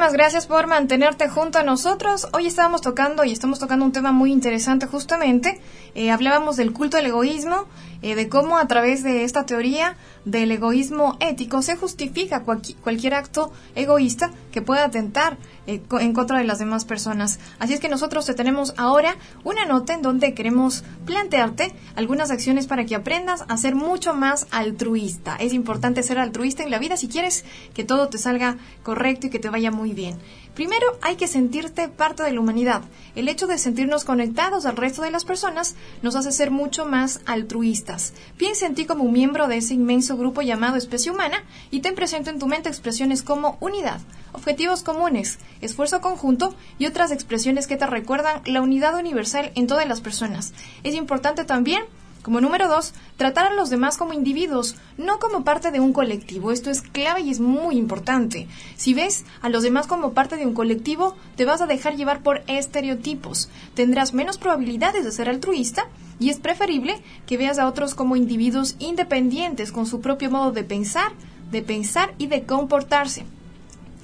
Gracias 0.09 0.47
por 0.47 0.65
mantenerte 0.65 1.29
junto 1.29 1.59
a 1.59 1.63
nosotros. 1.63 2.27
Hoy 2.33 2.47
estábamos 2.47 2.81
tocando 2.81 3.23
y 3.23 3.31
estamos 3.31 3.59
tocando 3.59 3.85
un 3.85 3.91
tema 3.91 4.11
muy 4.11 4.31
interesante 4.31 4.87
justamente. 4.87 5.61
Eh, 5.93 6.09
hablábamos 6.09 6.55
del 6.55 6.73
culto 6.73 6.97
al 6.97 7.05
egoísmo, 7.05 7.67
eh, 8.01 8.15
de 8.15 8.27
cómo 8.27 8.57
a 8.57 8.67
través 8.67 9.03
de 9.03 9.23
esta 9.23 9.45
teoría 9.45 9.95
del 10.25 10.51
egoísmo 10.51 11.17
ético 11.19 11.61
se 11.61 11.75
justifica 11.75 12.43
cualquier 12.43 13.13
acto 13.13 13.51
egoísta 13.75 14.31
que 14.51 14.63
pueda 14.63 14.85
atentar 14.85 15.37
eh, 15.67 15.81
en 15.99 16.13
contra 16.13 16.39
de 16.39 16.45
las 16.45 16.57
demás 16.57 16.85
personas. 16.85 17.39
Así 17.59 17.73
es 17.73 17.79
que 17.79 17.89
nosotros 17.89 18.25
te 18.25 18.33
tenemos 18.33 18.73
ahora 18.77 19.15
una 19.43 19.65
nota 19.65 19.93
en 19.93 20.01
donde 20.01 20.33
queremos 20.33 20.83
plantearte 21.05 21.73
algunas 21.95 22.31
acciones 22.31 22.65
para 22.65 22.85
que 22.85 22.95
aprendas 22.95 23.45
a 23.47 23.57
ser 23.57 23.75
mucho 23.75 24.15
más 24.15 24.47
altruista. 24.49 25.35
Es 25.35 25.53
importante 25.53 26.01
ser 26.01 26.17
altruista 26.17 26.63
en 26.63 26.71
la 26.71 26.79
vida 26.79 26.97
si 26.97 27.07
quieres 27.07 27.45
que 27.75 27.83
todo 27.83 28.09
te 28.09 28.17
salga 28.17 28.57
correcto 28.81 29.27
y 29.27 29.29
que 29.29 29.39
te 29.39 29.49
vaya 29.49 29.69
muy 29.69 29.90
bien. 29.93 30.17
Primero, 30.53 30.85
hay 31.01 31.15
que 31.15 31.27
sentirte 31.27 31.87
parte 31.87 32.23
de 32.23 32.33
la 32.33 32.41
humanidad. 32.41 32.81
El 33.15 33.29
hecho 33.29 33.47
de 33.47 33.57
sentirnos 33.57 34.03
conectados 34.03 34.65
al 34.65 34.75
resto 34.75 35.01
de 35.01 35.09
las 35.09 35.23
personas 35.23 35.75
nos 36.01 36.15
hace 36.17 36.33
ser 36.33 36.51
mucho 36.51 36.85
más 36.85 37.21
altruistas. 37.25 38.13
Piensa 38.35 38.65
en 38.65 38.75
ti 38.75 38.85
como 38.85 39.05
un 39.05 39.13
miembro 39.13 39.47
de 39.47 39.57
ese 39.57 39.75
inmenso 39.75 40.17
grupo 40.17 40.41
llamado 40.41 40.75
especie 40.75 41.11
humana 41.11 41.43
y 41.71 41.79
ten 41.79 41.95
presente 41.95 42.29
en 42.29 42.39
tu 42.39 42.47
mente 42.47 42.67
expresiones 42.67 43.23
como 43.23 43.57
unidad, 43.61 44.01
objetivos 44.33 44.83
comunes, 44.83 45.39
esfuerzo 45.61 46.01
conjunto 46.01 46.53
y 46.77 46.85
otras 46.85 47.11
expresiones 47.11 47.65
que 47.65 47.77
te 47.77 47.87
recuerdan 47.87 48.41
la 48.45 48.61
unidad 48.61 48.95
universal 48.97 49.53
en 49.55 49.67
todas 49.67 49.87
las 49.87 50.01
personas. 50.01 50.53
Es 50.83 50.95
importante 50.95 51.45
también 51.45 51.83
Como 52.21 52.39
número 52.39 52.67
dos, 52.67 52.93
tratar 53.17 53.47
a 53.47 53.53
los 53.55 53.71
demás 53.71 53.97
como 53.97 54.13
individuos, 54.13 54.75
no 54.95 55.17
como 55.17 55.43
parte 55.43 55.71
de 55.71 55.79
un 55.79 55.91
colectivo. 55.91 56.51
Esto 56.51 56.69
es 56.69 56.83
clave 56.83 57.21
y 57.21 57.31
es 57.31 57.39
muy 57.39 57.77
importante. 57.77 58.47
Si 58.75 58.93
ves 58.93 59.25
a 59.41 59.49
los 59.49 59.63
demás 59.63 59.87
como 59.87 60.13
parte 60.13 60.37
de 60.37 60.45
un 60.45 60.53
colectivo, 60.53 61.15
te 61.35 61.45
vas 61.45 61.61
a 61.61 61.65
dejar 61.65 61.95
llevar 61.95 62.21
por 62.21 62.43
estereotipos. 62.45 63.49
Tendrás 63.73 64.13
menos 64.13 64.37
probabilidades 64.37 65.03
de 65.03 65.11
ser 65.11 65.29
altruista 65.29 65.87
y 66.19 66.29
es 66.29 66.39
preferible 66.39 67.01
que 67.25 67.37
veas 67.37 67.57
a 67.57 67.67
otros 67.67 67.95
como 67.95 68.15
individuos 68.15 68.75
independientes 68.77 69.71
con 69.71 69.87
su 69.87 69.99
propio 69.99 70.29
modo 70.29 70.51
de 70.51 70.63
pensar, 70.63 71.13
de 71.49 71.63
pensar 71.63 72.13
y 72.19 72.27
de 72.27 72.43
comportarse. 72.43 73.25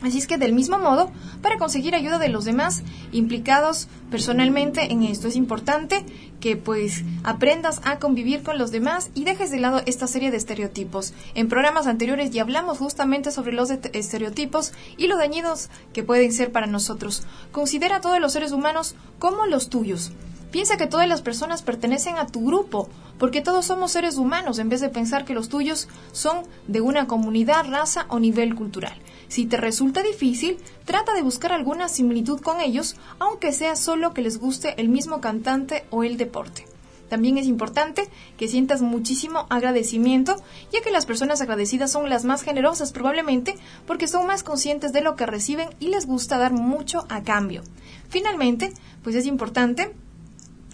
Así 0.02 0.20
es 0.20 0.28
que 0.28 0.38
del 0.38 0.54
mismo 0.54 0.78
modo, 0.78 1.12
para 1.42 1.58
conseguir 1.58 1.96
ayuda 1.96 2.20
de 2.20 2.30
los 2.30 2.46
demás 2.46 2.84
implicados 3.12 3.88
personalmente 4.12 4.92
en 4.92 5.02
esto, 5.02 5.28
es 5.28 5.36
importante 5.36 6.06
que 6.40 6.56
pues 6.56 7.04
aprendas 7.24 7.82
a 7.84 7.98
convivir 7.98 8.44
con 8.44 8.60
los 8.60 8.70
demás 8.70 9.10
y 9.16 9.24
dejes 9.24 9.50
de 9.50 9.60
lado 9.60 9.82
esta 9.88 10.06
serie 10.06 10.30
de 10.30 10.38
estereotipos. 10.38 11.14
En 11.34 11.50
programas 11.50 11.88
anteriores 11.88 12.30
ya 12.30 12.44
hablamos 12.44 12.78
justamente 12.78 13.32
sobre 13.32 13.54
los 13.54 13.72
estereotipos 13.72 14.72
y 14.98 15.08
lo 15.08 15.18
dañinos 15.18 15.70
que 15.94 16.04
pueden 16.04 16.32
ser 16.32 16.52
para 16.52 16.68
nosotros. 16.68 17.24
Considera 17.52 17.98
a 17.98 18.02
todos 18.02 18.20
los 18.20 18.34
seres 18.34 18.52
humanos 18.52 18.96
como 19.18 19.48
los 19.48 19.70
tuyos. 19.70 20.12
Piensa 20.52 20.78
que 20.78 20.88
todas 20.88 21.10
las 21.10 21.22
personas 21.22 21.62
pertenecen 21.62 22.18
a 22.18 22.28
tu 22.28 22.46
grupo, 22.46 22.88
porque 23.18 23.42
todos 23.42 23.66
somos 23.66 23.92
seres 23.92 24.16
humanos, 24.16 24.60
en 24.60 24.70
vez 24.70 24.80
de 24.80 24.90
pensar 24.90 25.26
que 25.26 25.34
los 25.34 25.50
tuyos 25.50 25.90
son 26.14 26.46
de 26.68 26.82
una 26.82 27.08
comunidad, 27.08 27.66
raza 27.70 28.06
o 28.10 28.20
nivel 28.20 28.56
cultural. 28.56 28.98
Si 29.28 29.46
te 29.46 29.58
resulta 29.58 30.04
difícil, 30.04 30.58
trata 30.86 31.14
de 31.14 31.22
buscar 31.22 31.52
alguna 31.52 31.90
similitud 31.90 32.40
con 32.40 32.62
ellos, 32.62 32.96
aunque 33.20 33.52
sea 33.52 33.76
solo 33.76 34.14
que 34.14 34.22
les 34.22 34.40
guste 34.40 34.80
el 34.80 34.90
mismo 34.90 35.20
cantante 35.20 35.86
o 35.90 36.04
el 36.04 36.18
deporte. 36.18 36.66
También 37.10 37.38
es 37.38 37.48
importante 37.48 38.10
que 38.38 38.48
sientas 38.48 38.82
muchísimo 38.82 39.48
agradecimiento, 39.50 40.36
ya 40.72 40.82
que 40.82 40.92
las 40.92 41.06
personas 41.06 41.42
agradecidas 41.42 41.92
son 41.92 42.10
las 42.10 42.26
más 42.26 42.42
generosas 42.42 42.92
probablemente 42.92 43.56
porque 43.86 44.08
son 44.08 44.28
más 44.28 44.44
conscientes 44.44 44.92
de 44.92 45.02
lo 45.02 45.16
que 45.16 45.26
reciben 45.26 45.70
y 45.80 45.88
les 45.88 46.06
gusta 46.06 46.38
dar 46.38 46.52
mucho 46.52 47.06
a 47.10 47.24
cambio. 47.24 47.64
Finalmente, 48.10 48.74
pues 49.04 49.16
es 49.16 49.26
importante 49.26 49.94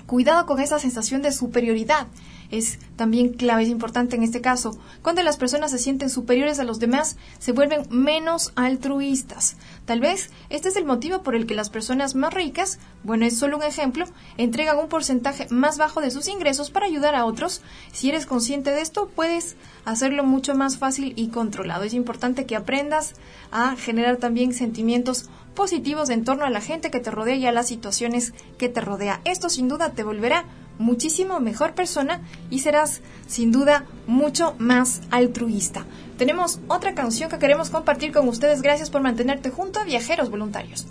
cuidado 0.08 0.46
con 0.46 0.60
esa 0.60 0.80
sensación 0.80 1.22
de 1.22 1.32
superioridad 1.32 2.08
es 2.54 2.78
también 2.96 3.34
clave, 3.34 3.64
es 3.64 3.70
importante 3.70 4.16
en 4.16 4.24
este 4.24 4.42
caso. 4.42 4.78
Cuando 5.02 5.24
las 5.24 5.38
personas 5.38 5.72
se 5.72 5.80
sienten 5.80 6.10
superiores 6.10 6.60
a 6.60 6.64
los 6.64 6.80
demás, 6.80 7.18
se 7.40 7.52
vuelven 7.52 7.88
menos 7.90 8.54
altruistas. 8.56 9.58
Tal 9.86 10.00
vez 10.00 10.30
este 10.50 10.70
es 10.70 10.76
el 10.76 10.86
motivo 10.86 11.24
por 11.24 11.36
el 11.36 11.48
que 11.48 11.56
las 11.56 11.70
personas 11.70 12.14
más 12.14 12.34
ricas, 12.34 12.80
bueno, 13.04 13.26
es 13.26 13.38
solo 13.38 13.58
un 13.58 13.64
ejemplo, 13.64 14.06
entregan 14.38 14.78
un 14.78 14.88
porcentaje 14.88 15.48
más 15.50 15.78
bajo 15.78 16.00
de 16.00 16.12
sus 16.12 16.28
ingresos 16.28 16.70
para 16.70 16.86
ayudar 16.86 17.16
a 17.16 17.26
otros. 17.26 17.62
Si 17.92 18.10
eres 18.10 18.28
consciente 18.28 18.72
de 18.72 18.82
esto, 18.82 19.10
puedes 19.14 19.56
hacerlo 19.86 20.24
mucho 20.24 20.54
más 20.54 20.78
fácil 20.78 21.14
y 21.16 21.30
controlado. 21.30 21.84
Es 21.84 21.94
importante 21.94 22.46
que 22.46 22.56
aprendas 22.56 23.16
a 23.52 23.76
generar 23.76 24.18
también 24.18 24.54
sentimientos 24.54 25.30
positivos 25.56 26.10
en 26.10 26.24
torno 26.24 26.46
a 26.46 26.50
la 26.50 26.62
gente 26.62 26.92
que 26.92 27.00
te 27.00 27.12
rodea 27.12 27.36
y 27.36 27.46
a 27.46 27.52
las 27.52 27.68
situaciones 27.68 28.34
que 28.58 28.70
te 28.70 28.82
rodea. 28.82 29.22
Esto 29.26 29.50
sin 29.50 29.68
duda 29.68 29.92
te 29.92 30.04
volverá 30.04 30.46
muchísimo 30.78 31.40
mejor 31.40 31.74
persona 31.74 32.22
y 32.50 32.60
serás 32.60 33.02
sin 33.28 33.52
duda 33.52 33.86
mucho 34.08 34.56
más 34.58 35.02
altruista. 35.12 35.86
Tenemos 36.18 36.60
otra 36.68 36.94
canción 36.94 37.30
que 37.30 37.40
queremos 37.40 37.70
compartir 37.70 38.12
con 38.12 38.28
ustedes. 38.28 38.62
Gracias 38.62 38.90
por 38.90 39.02
mantenerte 39.02 39.50
junto 39.50 39.80
a 39.80 39.84
Viajeros 39.84 40.30
Voluntarios. 40.30 40.86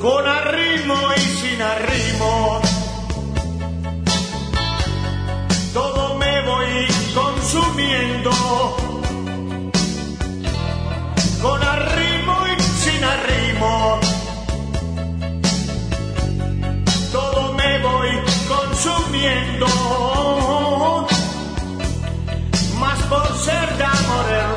Con 0.00 0.26
arrimo 0.26 0.94
y 1.14 1.20
sin 1.20 1.60
arrimo, 1.60 2.62
con 11.42 11.62
arrimo 11.62 12.34
y 12.46 12.62
sin 12.62 13.04
arrimo. 13.04 14.00
Todo 17.12 17.52
me 17.54 17.78
voy 17.78 18.10
consumiendo, 18.48 19.66
más 22.78 22.98
por 23.10 23.26
ser 23.38 23.76
de 23.78 23.84
amor 23.84 24.26
el 24.40 24.50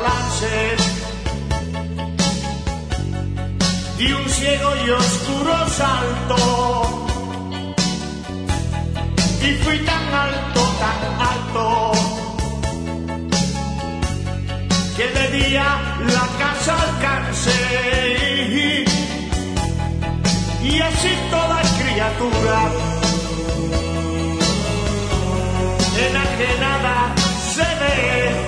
y 3.98 4.12
un 4.12 4.28
ciego 4.28 4.70
y 4.86 4.90
oscuro 4.90 5.68
salto. 5.68 6.36
Y 9.42 9.52
fui 9.62 9.78
tan 9.78 10.14
alto, 10.14 10.53
la 15.40 16.26
casa 16.38 16.80
alcance 16.80 17.50
y 20.62 20.80
así 20.80 21.08
toda 21.30 21.60
criatura 21.78 22.60
enajenada 26.06 27.14
se 27.52 27.62
ve 27.62 28.43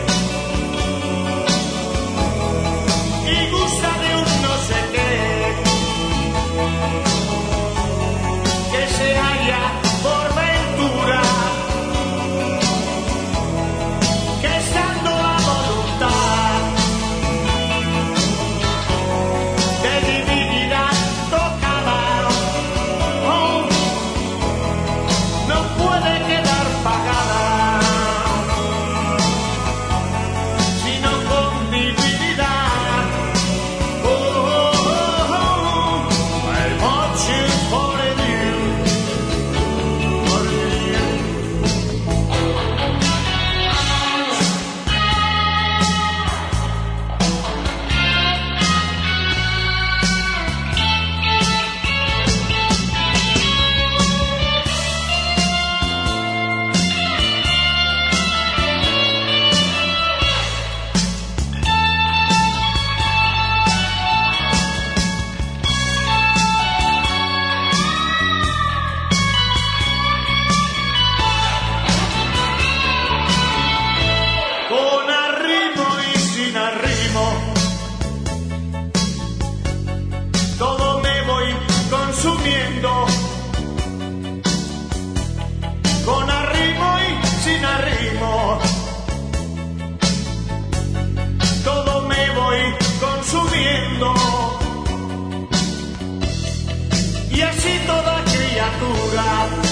natural. 98.78 99.65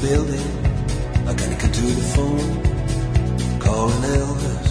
building. 0.00 0.48
I 1.26 1.34
gotta 1.34 1.56
get 1.60 1.72
to 1.74 1.80
the 1.82 2.06
phone. 2.14 2.48
Calling 3.58 4.02
Elvis. 4.18 4.68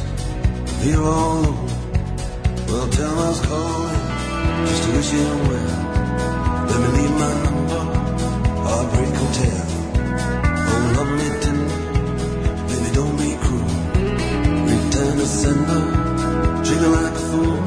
We're 0.82 1.04
all 1.04 1.40
alone. 1.40 1.70
Well, 2.68 2.88
tell 2.90 3.16
him 3.24 3.36
calling. 3.48 4.02
Just 4.68 4.84
to 4.84 4.90
wish 4.96 5.12
him 5.12 5.40
well. 5.50 5.76
Let 6.70 6.80
me 6.84 6.90
leave 6.98 7.16
my 7.24 7.34
number. 7.46 7.84
Heartbreak 8.68 9.14
Hotel. 9.22 9.66
Oh, 10.70 10.86
lovely 10.98 11.30
tender. 11.44 11.80
Baby, 12.68 12.90
don't 12.98 13.16
be 13.18 13.30
cruel. 13.44 13.72
Return 14.72 15.14
to 15.18 15.26
sender. 15.26 15.84
Trigger 16.66 16.90
like 16.98 17.14
a 17.14 17.24
fool. 17.30 17.67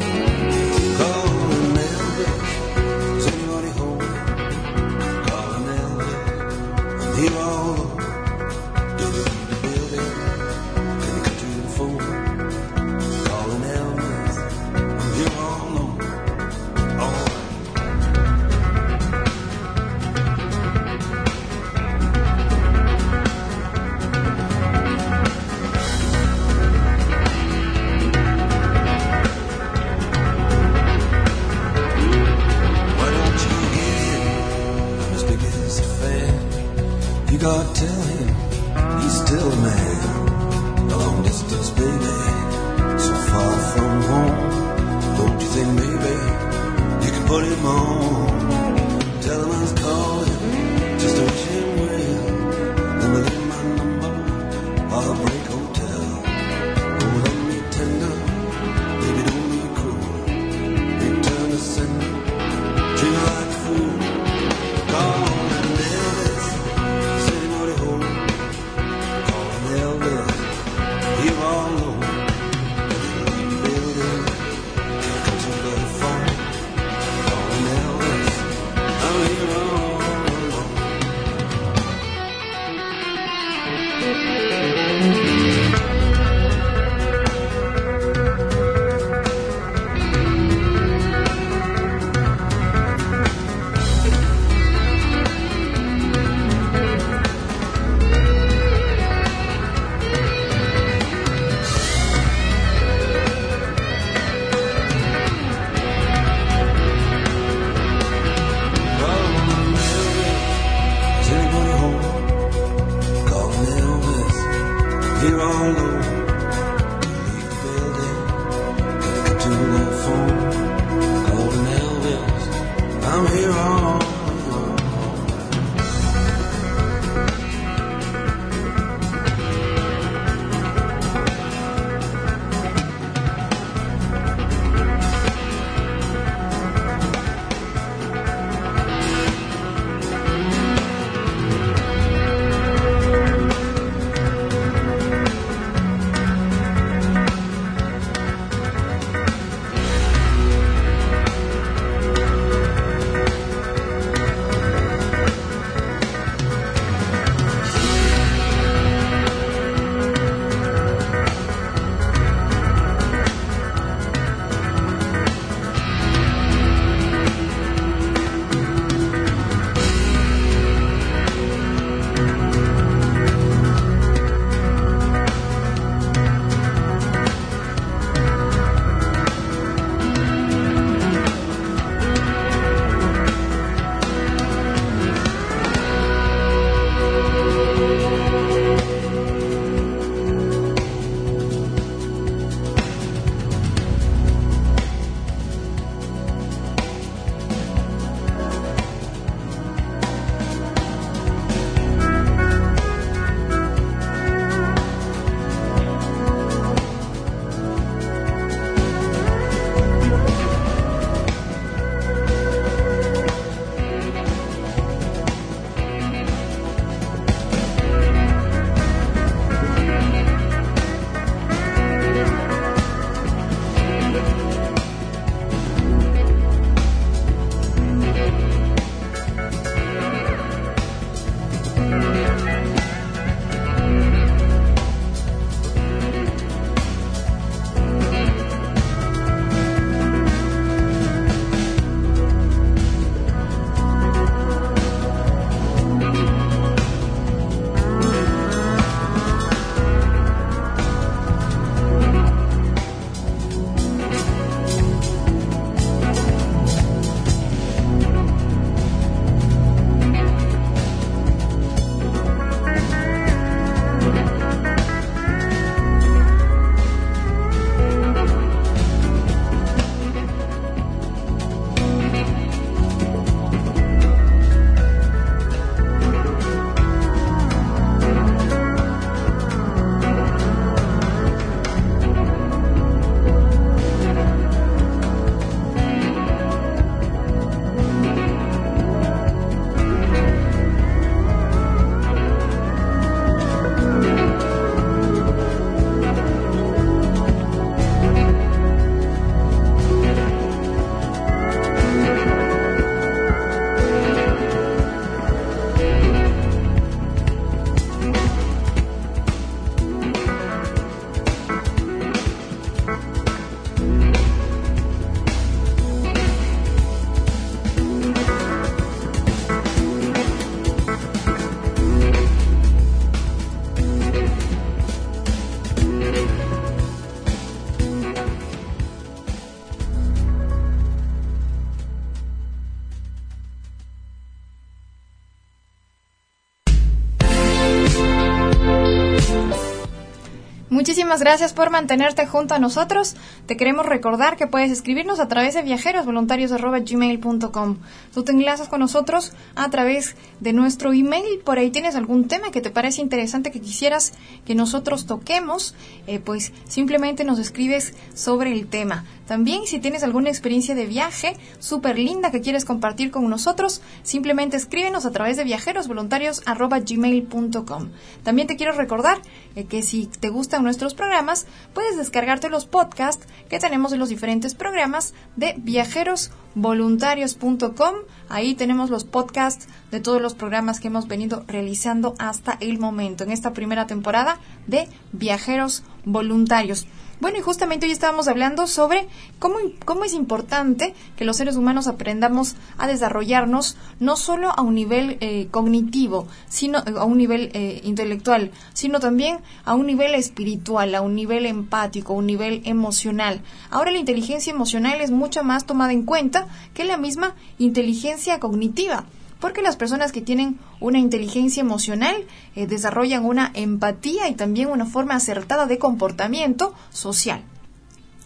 Muchísimas 341.11 341.29
gracias 341.29 341.53
por 341.53 341.71
mantenerte 341.71 342.25
junto 342.25 342.55
a 342.55 342.61
nosotros. 342.61 343.17
Te 343.51 343.57
queremos 343.57 343.85
recordar 343.85 344.37
que 344.37 344.47
puedes 344.47 344.71
escribirnos 344.71 345.19
a 345.19 345.27
través 345.27 345.55
de 345.55 345.63
viajerosvoluntarios.gmail.com. 345.63 347.79
Tú 348.15 348.23
te 348.23 348.31
enlazas 348.31 348.69
con 348.69 348.79
nosotros 348.79 349.33
a 349.57 349.69
través 349.71 350.15
de 350.39 350.53
nuestro 350.53 350.93
email. 350.93 351.41
Por 351.45 351.59
ahí 351.59 351.73
tienes 351.73 351.97
algún 351.97 352.29
tema 352.29 352.53
que 352.53 352.61
te 352.61 352.71
parece 352.71 353.03
interesante 353.03 353.51
que 353.51 353.61
quisieras 353.61 354.13
que 354.47 354.55
nosotros 354.55 355.07
toquemos, 355.07 355.75
eh, 356.07 356.21
pues 356.21 356.53
simplemente 356.69 357.25
nos 357.25 357.41
escribes 357.41 357.93
sobre 358.15 358.53
el 358.53 358.69
tema. 358.69 359.05
También 359.27 359.67
si 359.67 359.79
tienes 359.79 360.03
alguna 360.03 360.29
experiencia 360.29 360.75
de 360.75 360.87
viaje 360.87 361.37
súper 361.61 361.97
linda 361.99 362.33
que 362.33 362.41
quieres 362.41 362.65
compartir 362.65 363.13
con 363.13 363.31
nosotros, 363.31 363.81
simplemente 364.03 364.57
escríbenos 364.57 365.07
a 365.07 365.13
través 365.13 365.37
de 365.37 365.45
viajerosvoluntarios.gmail.com. 365.45 367.91
También 368.25 368.49
te 368.49 368.57
quiero 368.57 368.73
recordar 368.73 369.19
eh, 369.55 369.67
que 369.67 369.83
si 369.83 370.07
te 370.07 370.31
gustan 370.31 370.65
nuestros 370.65 370.95
programas, 370.95 371.47
puedes 371.75 371.97
descargarte 371.97 372.49
los 372.49 372.67
podcasts 372.67 373.25
que 373.49 373.59
tenemos 373.59 373.93
en 373.93 373.99
los 373.99 374.09
diferentes 374.09 374.55
programas 374.55 375.14
de 375.36 375.55
viajerosvoluntarios.com. 375.59 377.95
Ahí 378.28 378.55
tenemos 378.55 378.91
los 378.91 379.05
podcasts 379.05 379.68
de 379.91 380.01
todos 380.01 380.20
los 380.20 380.34
programas 380.34 380.80
que 380.80 380.88
hemos 380.88 381.09
venido 381.09 381.45
realizando 381.47 382.14
hasta 382.18 382.59
el 382.61 382.78
momento 382.78 383.24
en 383.24 383.30
esta 383.30 383.53
primera 383.53 383.86
temporada 383.86 384.38
de 384.66 384.88
Viajeros 385.12 385.82
Voluntarios. 386.05 386.86
Bueno, 387.21 387.37
y 387.37 387.43
justamente 387.43 387.85
hoy 387.85 387.93
estábamos 387.93 388.29
hablando 388.29 388.66
sobre 388.66 389.07
cómo, 389.39 389.57
cómo 389.85 390.05
es 390.05 390.14
importante 390.14 390.95
que 391.16 391.27
los 391.27 391.37
seres 391.37 391.57
humanos 391.57 391.87
aprendamos 391.87 392.57
a 392.79 392.87
desarrollarnos 392.87 393.77
no 393.99 394.16
solo 394.16 394.49
a 394.49 394.62
un 394.62 394.75
nivel 394.75 395.18
eh, 395.21 395.49
cognitivo, 395.51 396.27
sino 396.49 396.79
a 396.79 397.05
un 397.05 397.18
nivel 397.18 397.51
eh, 397.53 397.83
intelectual, 397.85 398.53
sino 398.73 399.01
también 399.01 399.41
a 399.66 399.75
un 399.75 399.87
nivel 399.87 400.14
espiritual, 400.14 400.95
a 400.95 401.03
un 401.03 401.14
nivel 401.14 401.45
empático, 401.45 402.14
a 402.14 402.16
un 402.16 402.27
nivel 402.27 402.62
emocional. 402.64 403.43
Ahora 403.71 403.91
la 403.91 403.99
inteligencia 403.99 404.51
emocional 404.51 405.03
es 405.03 405.11
mucho 405.11 405.45
más 405.45 405.66
tomada 405.66 405.93
en 405.93 406.05
cuenta 406.05 406.49
que 406.73 406.85
la 406.85 406.97
misma 406.97 407.35
inteligencia 407.59 408.41
cognitiva 408.41 409.05
porque 409.41 409.62
las 409.62 409.76
personas 409.76 410.12
que 410.12 410.20
tienen 410.20 410.59
una 410.78 410.99
inteligencia 410.99 411.61
emocional 411.61 412.16
eh, 412.55 412.66
desarrollan 412.66 413.24
una 413.24 413.51
empatía 413.55 414.28
y 414.28 414.34
también 414.34 414.68
una 414.68 414.86
forma 414.86 415.14
acertada 415.14 415.66
de 415.66 415.78
comportamiento 415.78 416.74
social. 416.91 417.43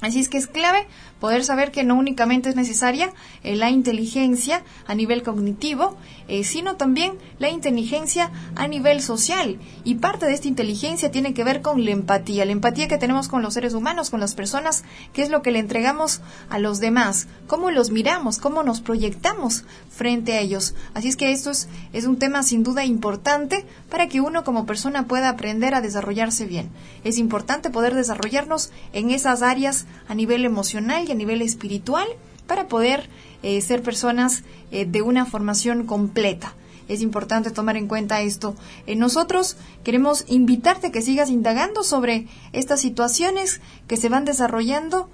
Así 0.00 0.20
es 0.20 0.28
que 0.28 0.36
es 0.36 0.46
clave 0.46 0.86
poder 1.24 1.42
saber 1.42 1.72
que 1.72 1.84
no 1.84 1.94
únicamente 1.94 2.50
es 2.50 2.54
necesaria 2.54 3.10
eh, 3.44 3.56
la 3.56 3.70
inteligencia 3.70 4.62
a 4.86 4.94
nivel 4.94 5.22
cognitivo, 5.22 5.96
eh, 6.28 6.44
sino 6.44 6.76
también 6.76 7.14
la 7.38 7.48
inteligencia 7.48 8.30
a 8.56 8.68
nivel 8.68 9.00
social. 9.00 9.58
Y 9.84 9.94
parte 9.94 10.26
de 10.26 10.34
esta 10.34 10.48
inteligencia 10.48 11.10
tiene 11.10 11.32
que 11.32 11.42
ver 11.42 11.62
con 11.62 11.82
la 11.82 11.92
empatía, 11.92 12.44
la 12.44 12.52
empatía 12.52 12.88
que 12.88 12.98
tenemos 12.98 13.28
con 13.28 13.40
los 13.40 13.54
seres 13.54 13.72
humanos, 13.72 14.10
con 14.10 14.20
las 14.20 14.34
personas, 14.34 14.84
qué 15.14 15.22
es 15.22 15.30
lo 15.30 15.40
que 15.40 15.50
le 15.50 15.60
entregamos 15.60 16.20
a 16.50 16.58
los 16.58 16.78
demás, 16.78 17.26
cómo 17.46 17.70
los 17.70 17.90
miramos, 17.90 18.36
cómo 18.36 18.62
nos 18.62 18.82
proyectamos 18.82 19.64
frente 19.88 20.34
a 20.34 20.40
ellos. 20.40 20.74
Así 20.92 21.08
es 21.08 21.16
que 21.16 21.32
esto 21.32 21.50
es, 21.50 21.68
un 22.04 22.18
tema 22.18 22.42
sin 22.42 22.64
duda 22.64 22.84
importante 22.84 23.64
para 23.88 24.08
que 24.08 24.20
uno 24.20 24.44
como 24.44 24.66
persona 24.66 25.06
pueda 25.06 25.30
aprender 25.30 25.74
a 25.74 25.80
desarrollarse 25.80 26.44
bien. 26.44 26.68
Es 27.02 27.16
importante 27.16 27.70
poder 27.70 27.94
desarrollarnos 27.94 28.72
en 28.92 29.10
esas 29.10 29.40
áreas 29.40 29.86
a 30.06 30.14
nivel 30.14 30.44
emocional 30.44 31.08
y 31.08 31.13
a 31.14 31.16
nivel 31.16 31.42
espiritual 31.42 32.06
para 32.46 32.68
poder 32.68 33.08
eh, 33.42 33.60
ser 33.60 33.82
personas 33.82 34.44
eh, 34.70 34.84
de 34.84 35.02
una 35.02 35.26
formación 35.26 35.86
completa. 35.86 36.54
Es 36.88 37.00
importante 37.00 37.50
tomar 37.50 37.76
en 37.76 37.88
cuenta 37.88 38.20
esto. 38.20 38.54
Eh, 38.86 38.96
nosotros 38.96 39.56
queremos 39.82 40.24
invitarte 40.28 40.88
a 40.88 40.92
que 40.92 41.02
sigas 41.02 41.30
indagando 41.30 41.82
sobre 41.82 42.26
estas 42.52 42.80
situaciones 42.80 43.60
que 43.86 43.96
se 43.96 44.08
van 44.08 44.24
desarrollando, 44.24 45.10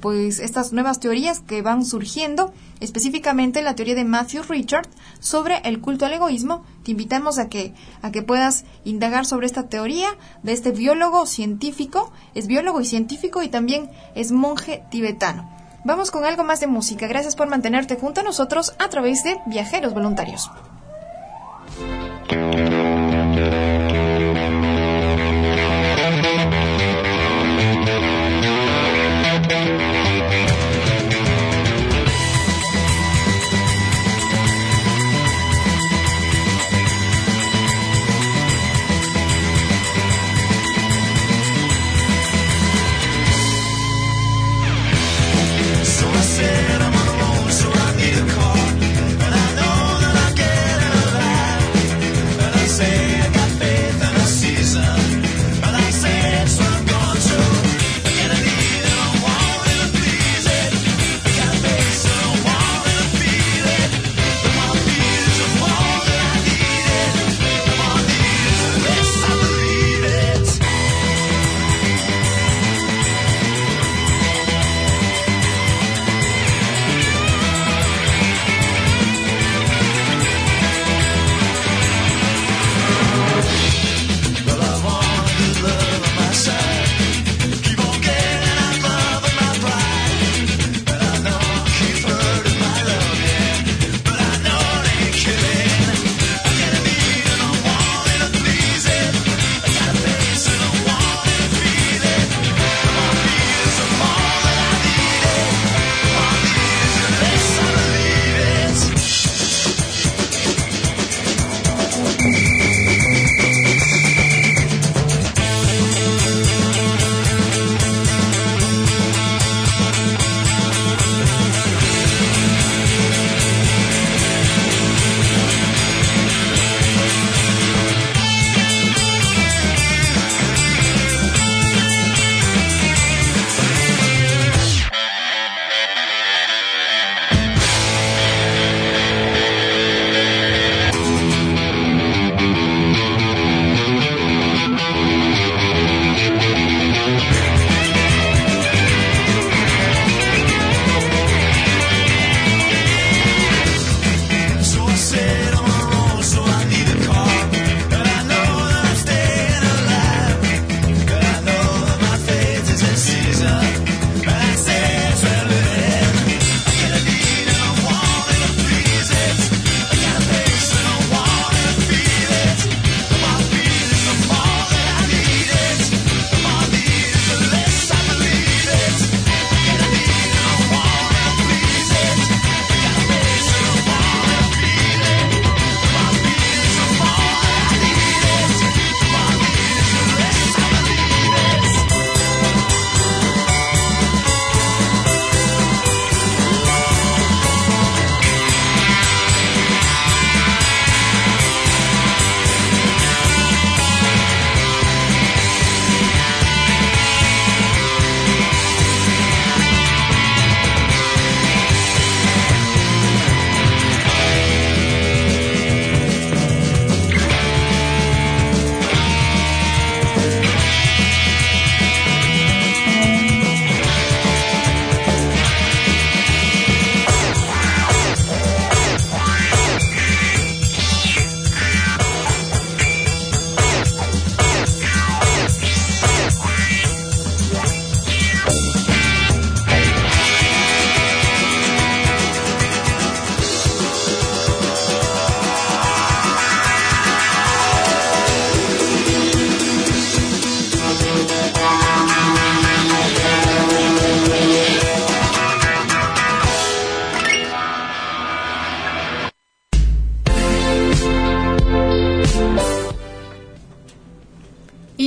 pues 0.00 0.38
estas 0.38 0.72
nuevas 0.72 1.00
teorías 1.00 1.40
que 1.40 1.60
van 1.60 1.84
surgiendo, 1.84 2.52
específicamente 2.80 3.62
la 3.62 3.74
teoría 3.74 3.94
de 3.94 4.04
Matthew 4.04 4.42
Richard 4.48 4.88
sobre 5.18 5.58
el 5.64 5.80
culto 5.80 6.06
al 6.06 6.12
egoísmo. 6.12 6.64
Te 6.84 6.92
invitamos 6.92 7.38
a 7.38 7.48
que, 7.48 7.74
a 8.00 8.12
que 8.12 8.22
puedas 8.22 8.64
indagar 8.84 9.26
sobre 9.26 9.46
esta 9.46 9.68
teoría 9.68 10.08
de 10.42 10.52
este 10.52 10.70
biólogo 10.70 11.26
científico, 11.26 12.12
es 12.34 12.46
biólogo 12.46 12.80
y 12.80 12.84
científico 12.84 13.42
y 13.42 13.48
también 13.48 13.90
es 14.14 14.32
monje 14.32 14.84
tibetano. 14.90 15.50
Vamos 15.84 16.10
con 16.12 16.24
algo 16.24 16.44
más 16.44 16.60
de 16.60 16.68
música. 16.68 17.08
Gracias 17.08 17.34
por 17.34 17.48
mantenerte 17.48 17.96
junto 17.96 18.20
a 18.20 18.24
nosotros 18.24 18.74
a 18.78 18.88
través 18.88 19.24
de 19.24 19.40
Viajeros 19.46 19.94
Voluntarios. 19.94 20.48
Sou 45.84 46.08
a 46.10 47.01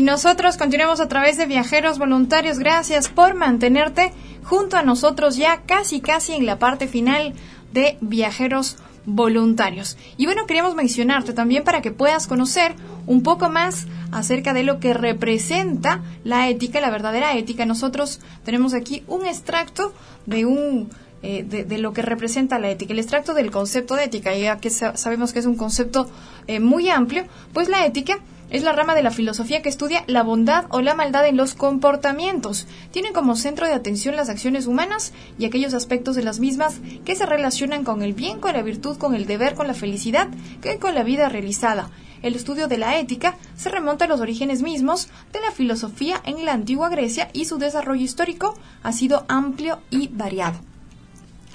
nosotros 0.05 0.55
continuamos 0.57 0.99
a 0.99 1.07
través 1.07 1.35
de 1.35 1.47
Viajeros 1.47 1.97
Voluntarios. 1.97 2.59
Gracias 2.59 3.09
por 3.09 3.33
mantenerte 3.33 4.13
junto 4.43 4.77
a 4.77 4.83
nosotros 4.83 5.35
ya 5.35 5.63
casi 5.65 5.99
casi 5.99 6.33
en 6.33 6.45
la 6.45 6.59
parte 6.59 6.87
final 6.87 7.33
de 7.73 7.97
Viajeros 8.01 8.77
Voluntarios. 9.07 9.97
Y 10.15 10.27
bueno, 10.27 10.45
queríamos 10.45 10.75
mencionarte 10.75 11.33
también 11.33 11.63
para 11.63 11.81
que 11.81 11.89
puedas 11.89 12.27
conocer 12.27 12.75
un 13.07 13.23
poco 13.23 13.49
más 13.49 13.87
acerca 14.11 14.53
de 14.53 14.61
lo 14.61 14.79
que 14.79 14.93
representa 14.93 16.03
la 16.23 16.49
ética, 16.49 16.79
la 16.81 16.91
verdadera 16.91 17.35
ética. 17.35 17.65
Nosotros 17.65 18.21
tenemos 18.43 18.75
aquí 18.75 19.03
un 19.07 19.25
extracto 19.25 19.91
de 20.27 20.45
un 20.45 20.91
eh, 21.23 21.43
de, 21.43 21.77
lo 21.79 21.93
que 21.93 22.03
representa 22.03 22.59
la 22.59 22.69
ética, 22.69 22.93
el 22.93 22.99
extracto 22.99 23.33
del 23.33 23.49
concepto 23.49 23.95
de 23.95 24.03
ética, 24.03 24.35
ya 24.35 24.57
que 24.57 24.69
sabemos 24.69 25.33
que 25.33 25.39
es 25.39 25.47
un 25.47 25.55
concepto 25.55 26.07
eh, 26.45 26.59
muy 26.59 26.89
amplio, 26.89 27.25
pues 27.53 27.69
la 27.69 27.87
ética 27.87 28.19
es 28.49 28.63
la 28.63 28.73
rama 28.73 28.95
de 28.95 29.03
la 29.03 29.11
filosofía 29.11 29.61
que 29.61 29.69
estudia 29.69 30.03
la 30.07 30.23
bondad 30.23 30.65
o 30.69 30.81
la 30.81 30.93
maldad 30.93 31.27
en 31.27 31.37
los 31.37 31.55
comportamientos. 31.55 32.67
Tiene 32.91 33.11
como 33.11 33.35
centro 33.35 33.65
de 33.65 33.73
atención 33.73 34.15
las 34.15 34.29
acciones 34.29 34.67
humanas 34.67 35.13
y 35.39 35.45
aquellos 35.45 35.73
aspectos 35.73 36.15
de 36.15 36.23
las 36.23 36.39
mismas 36.39 36.79
que 37.03 37.15
se 37.15 37.25
relacionan 37.25 37.83
con 37.83 38.01
el 38.01 38.13
bien, 38.13 38.39
con 38.39 38.53
la 38.53 38.61
virtud, 38.61 38.97
con 38.97 39.15
el 39.15 39.25
deber, 39.25 39.55
con 39.55 39.67
la 39.67 39.73
felicidad, 39.73 40.29
que 40.61 40.77
con 40.77 40.95
la 40.95 41.03
vida 41.03 41.29
realizada. 41.29 41.89
El 42.21 42.35
estudio 42.35 42.67
de 42.67 42.77
la 42.77 42.97
ética 42.97 43.37
se 43.55 43.69
remonta 43.69 44.05
a 44.05 44.07
los 44.07 44.21
orígenes 44.21 44.61
mismos 44.61 45.09
de 45.31 45.41
la 45.41 45.51
filosofía 45.51 46.21
en 46.25 46.45
la 46.45 46.53
antigua 46.53 46.89
Grecia 46.89 47.29
y 47.33 47.45
su 47.45 47.57
desarrollo 47.57 48.03
histórico 48.03 48.55
ha 48.83 48.91
sido 48.93 49.25
amplio 49.27 49.79
y 49.89 50.07
variado. 50.07 50.59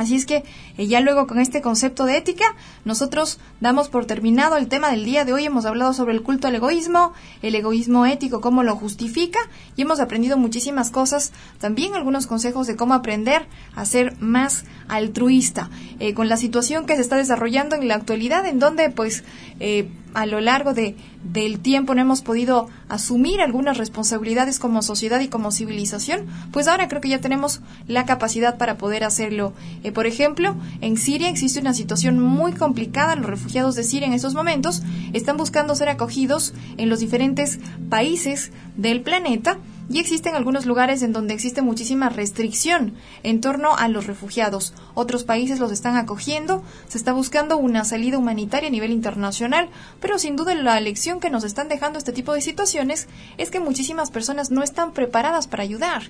Así 0.00 0.14
es 0.14 0.24
que 0.24 0.44
eh, 0.76 0.86
ya 0.86 1.00
luego 1.00 1.26
con 1.26 1.38
este 1.38 1.60
concepto 1.60 2.04
de 2.04 2.16
ética, 2.16 2.44
nosotros 2.84 3.38
damos 3.60 3.88
por 3.88 4.06
terminado 4.06 4.56
el 4.56 4.68
tema 4.68 4.90
del 4.90 5.04
día 5.04 5.24
de 5.24 5.32
hoy. 5.32 5.44
Hemos 5.44 5.66
hablado 5.66 5.92
sobre 5.92 6.14
el 6.14 6.22
culto 6.22 6.48
al 6.48 6.54
egoísmo, 6.54 7.12
el 7.42 7.54
egoísmo 7.54 8.06
ético, 8.06 8.40
cómo 8.40 8.62
lo 8.62 8.76
justifica 8.76 9.38
y 9.76 9.82
hemos 9.82 10.00
aprendido 10.00 10.36
muchísimas 10.36 10.90
cosas. 10.90 11.32
También 11.58 11.94
algunos 11.94 12.26
consejos 12.26 12.66
de 12.66 12.76
cómo 12.76 12.94
aprender 12.94 13.46
a 13.74 13.84
ser 13.84 14.16
más 14.20 14.64
altruista. 14.88 15.70
Eh, 15.98 16.14
con 16.14 16.28
la 16.28 16.36
situación 16.36 16.86
que 16.86 16.96
se 16.96 17.02
está 17.02 17.16
desarrollando 17.16 17.76
en 17.76 17.88
la 17.88 17.94
actualidad, 17.94 18.46
en 18.46 18.58
donde 18.58 18.90
pues 18.90 19.24
eh, 19.60 19.88
a 20.14 20.26
lo 20.26 20.40
largo 20.40 20.74
de, 20.74 20.96
del 21.22 21.60
tiempo 21.60 21.94
no 21.94 22.00
hemos 22.00 22.22
podido 22.22 22.68
asumir 22.88 23.40
algunas 23.40 23.78
responsabilidades 23.78 24.58
como 24.58 24.82
sociedad 24.82 25.20
y 25.20 25.28
como 25.28 25.52
civilización, 25.52 26.26
pues 26.52 26.68
ahora 26.68 26.88
creo 26.88 27.00
que 27.00 27.08
ya 27.08 27.20
tenemos 27.20 27.60
la 27.86 28.06
capacidad 28.06 28.58
para 28.58 28.78
poder 28.78 29.04
hacerlo. 29.04 29.52
Eh, 29.84 29.92
por 29.92 30.06
ejemplo, 30.06 30.56
en 30.80 30.96
Siria 30.96 31.28
existe 31.28 31.60
una 31.60 31.74
situación 31.74 32.20
muy 32.20 32.52
complicada. 32.52 33.16
Los 33.16 33.26
refugiados 33.26 33.74
de 33.74 33.84
Siria 33.84 34.06
en 34.06 34.14
estos 34.14 34.34
momentos 34.34 34.82
están 35.12 35.36
buscando 35.36 35.74
ser 35.74 35.88
acogidos 35.88 36.52
en 36.76 36.88
los 36.88 37.00
diferentes 37.00 37.58
países 37.88 38.52
del 38.76 39.02
planeta 39.02 39.58
y 39.90 39.98
existen 39.98 40.36
algunos 40.36 40.66
lugares 40.66 41.02
en 41.02 41.12
donde 41.12 41.34
existe 41.34 41.62
muchísima 41.62 42.08
restricción 42.08 42.94
en 43.24 43.40
torno 43.40 43.76
a 43.76 43.88
los 43.88 44.06
refugiados. 44.06 44.72
Otros 44.94 45.24
países 45.24 45.58
los 45.58 45.72
están 45.72 45.96
acogiendo, 45.96 46.62
se 46.86 46.96
está 46.96 47.12
buscando 47.12 47.56
una 47.56 47.84
salida 47.84 48.16
humanitaria 48.16 48.68
a 48.68 48.72
nivel 48.72 48.92
internacional, 48.92 49.68
pero 50.00 50.20
sin 50.20 50.36
duda 50.36 50.54
la 50.54 50.78
lección 50.78 51.18
que 51.18 51.28
nos 51.28 51.42
están 51.42 51.68
dejando 51.68 51.98
este 51.98 52.12
tipo 52.12 52.32
de 52.32 52.40
situaciones 52.40 53.08
es 53.36 53.50
que 53.50 53.58
muchísimas 53.58 54.12
personas 54.12 54.52
no 54.52 54.62
están 54.62 54.92
preparadas 54.92 55.48
para 55.48 55.64
ayudar 55.64 56.04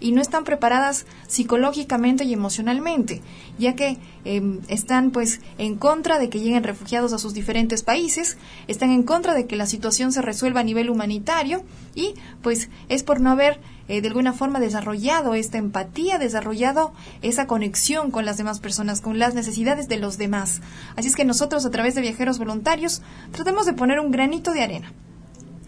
y 0.00 0.12
no 0.12 0.22
están 0.22 0.44
preparadas 0.44 1.04
psicológicamente 1.28 2.24
y 2.24 2.32
emocionalmente, 2.32 3.20
ya 3.58 3.74
que 3.74 3.98
em, 4.24 4.60
están 4.68 5.10
pues 5.10 5.42
en 5.58 5.76
contra 5.76 6.18
de 6.18 6.30
que 6.30 6.40
lleguen 6.40 6.64
refugiados 6.64 7.12
a 7.12 7.18
sus 7.18 7.34
diferentes 7.34 7.82
países, 7.82 8.38
están 8.66 8.90
en 8.92 9.02
contra 9.02 9.34
de 9.34 9.46
que 9.46 9.56
la 9.56 9.66
situación 9.66 10.10
se 10.12 10.22
resuelva 10.22 10.60
a 10.60 10.64
nivel 10.64 10.88
humanitario 10.88 11.64
y 11.94 12.14
pues 12.40 12.70
es 12.88 13.02
por 13.02 13.20
no 13.26 13.32
haber 13.32 13.58
eh, 13.88 14.00
de 14.00 14.08
alguna 14.08 14.32
forma 14.32 14.60
desarrollado 14.60 15.34
esta 15.34 15.58
empatía, 15.58 16.18
desarrollado 16.18 16.92
esa 17.22 17.48
conexión 17.48 18.12
con 18.12 18.24
las 18.24 18.36
demás 18.36 18.60
personas, 18.60 19.00
con 19.00 19.18
las 19.18 19.34
necesidades 19.34 19.88
de 19.88 19.96
los 19.96 20.16
demás. 20.16 20.62
Así 20.94 21.08
es 21.08 21.16
que 21.16 21.24
nosotros 21.24 21.66
a 21.66 21.70
través 21.70 21.96
de 21.96 22.02
viajeros 22.02 22.38
voluntarios 22.38 23.02
tratamos 23.32 23.66
de 23.66 23.72
poner 23.72 23.98
un 23.98 24.12
granito 24.12 24.52
de 24.52 24.62
arena 24.62 24.92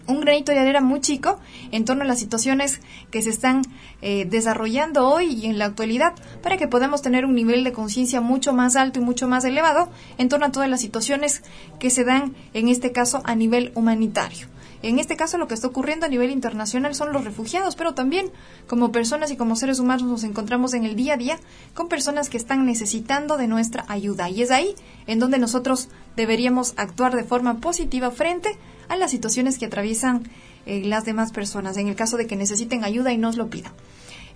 un 0.07 0.21
granito 0.21 0.53
de 0.53 0.59
arena 0.59 0.81
muy 0.81 1.03
chico 1.03 1.39
en 1.71 1.85
torno 1.85 2.03
a 2.03 2.07
las 2.07 2.19
situaciones 2.19 2.81
que 3.11 3.21
se 3.21 3.29
están 3.29 3.61
eh, 4.01 4.25
desarrollando 4.25 5.07
hoy 5.07 5.27
y 5.35 5.47
en 5.47 5.59
la 5.59 5.67
actualidad 5.67 6.15
para 6.43 6.57
que 6.57 6.67
podamos 6.67 7.03
tener 7.03 7.27
un 7.27 7.35
nivel 7.35 7.63
de 7.63 7.73
conciencia 7.73 8.23
mucho 8.23 8.55
más 8.55 8.75
alto 8.75 9.01
y 9.01 9.03
mucho 9.03 9.29
más 9.29 9.45
elevado 9.45 9.91
en 10.17 10.31
torno 10.31 10.47
a 10.47 10.53
todas 10.53 10.71
las 10.71 10.81
situaciones 10.81 11.43
que 11.79 11.91
se 11.91 12.05
dan 12.05 12.35
en 12.55 12.69
este 12.69 12.91
caso 12.91 13.21
a 13.25 13.35
nivel 13.35 13.71
humanitario. 13.75 14.47
En 14.83 14.99
este 14.99 15.17
caso 15.17 15.39
lo 15.39 15.49
que 15.49 15.55
está 15.55 15.67
ocurriendo 15.67 16.07
a 16.07 16.09
nivel 16.09 16.31
internacional 16.31 16.95
son 16.95 17.13
los 17.13 17.25
refugiados, 17.25 17.75
pero 17.75 17.95
también 17.95 18.31
como 18.67 18.93
personas 18.93 19.31
y 19.31 19.37
como 19.37 19.57
seres 19.57 19.81
humanos 19.81 20.05
nos 20.05 20.25
encontramos 20.25 20.75
en 20.75 20.85
el 20.85 20.95
día 20.95 21.15
a 21.15 21.17
día 21.17 21.39
con 21.75 21.89
personas 21.89 22.29
que 22.29 22.37
están 22.37 22.65
necesitando 22.65 23.37
de 23.37 23.49
nuestra 23.49 23.85
ayuda. 23.89 24.31
Y 24.31 24.43
es 24.43 24.51
ahí 24.51 24.75
en 25.07 25.19
donde 25.19 25.39
nosotros 25.39 25.89
deberíamos 26.17 26.75
actuar 26.77 27.17
de 27.17 27.25
forma 27.25 27.59
positiva 27.59 28.11
frente 28.11 28.57
a 28.89 28.97
las 28.97 29.11
situaciones 29.11 29.59
que 29.59 29.67
atraviesan 29.67 30.29
eh, 30.67 30.83
las 30.85 31.05
demás 31.05 31.33
personas, 31.33 31.77
en 31.77 31.89
el 31.89 31.97
caso 31.97 32.17
de 32.17 32.27
que 32.27 32.37
necesiten 32.37 32.85
ayuda 32.85 33.13
y 33.13 33.19
nos 33.19 33.37
lo 33.37 33.49
pidan. 33.49 33.73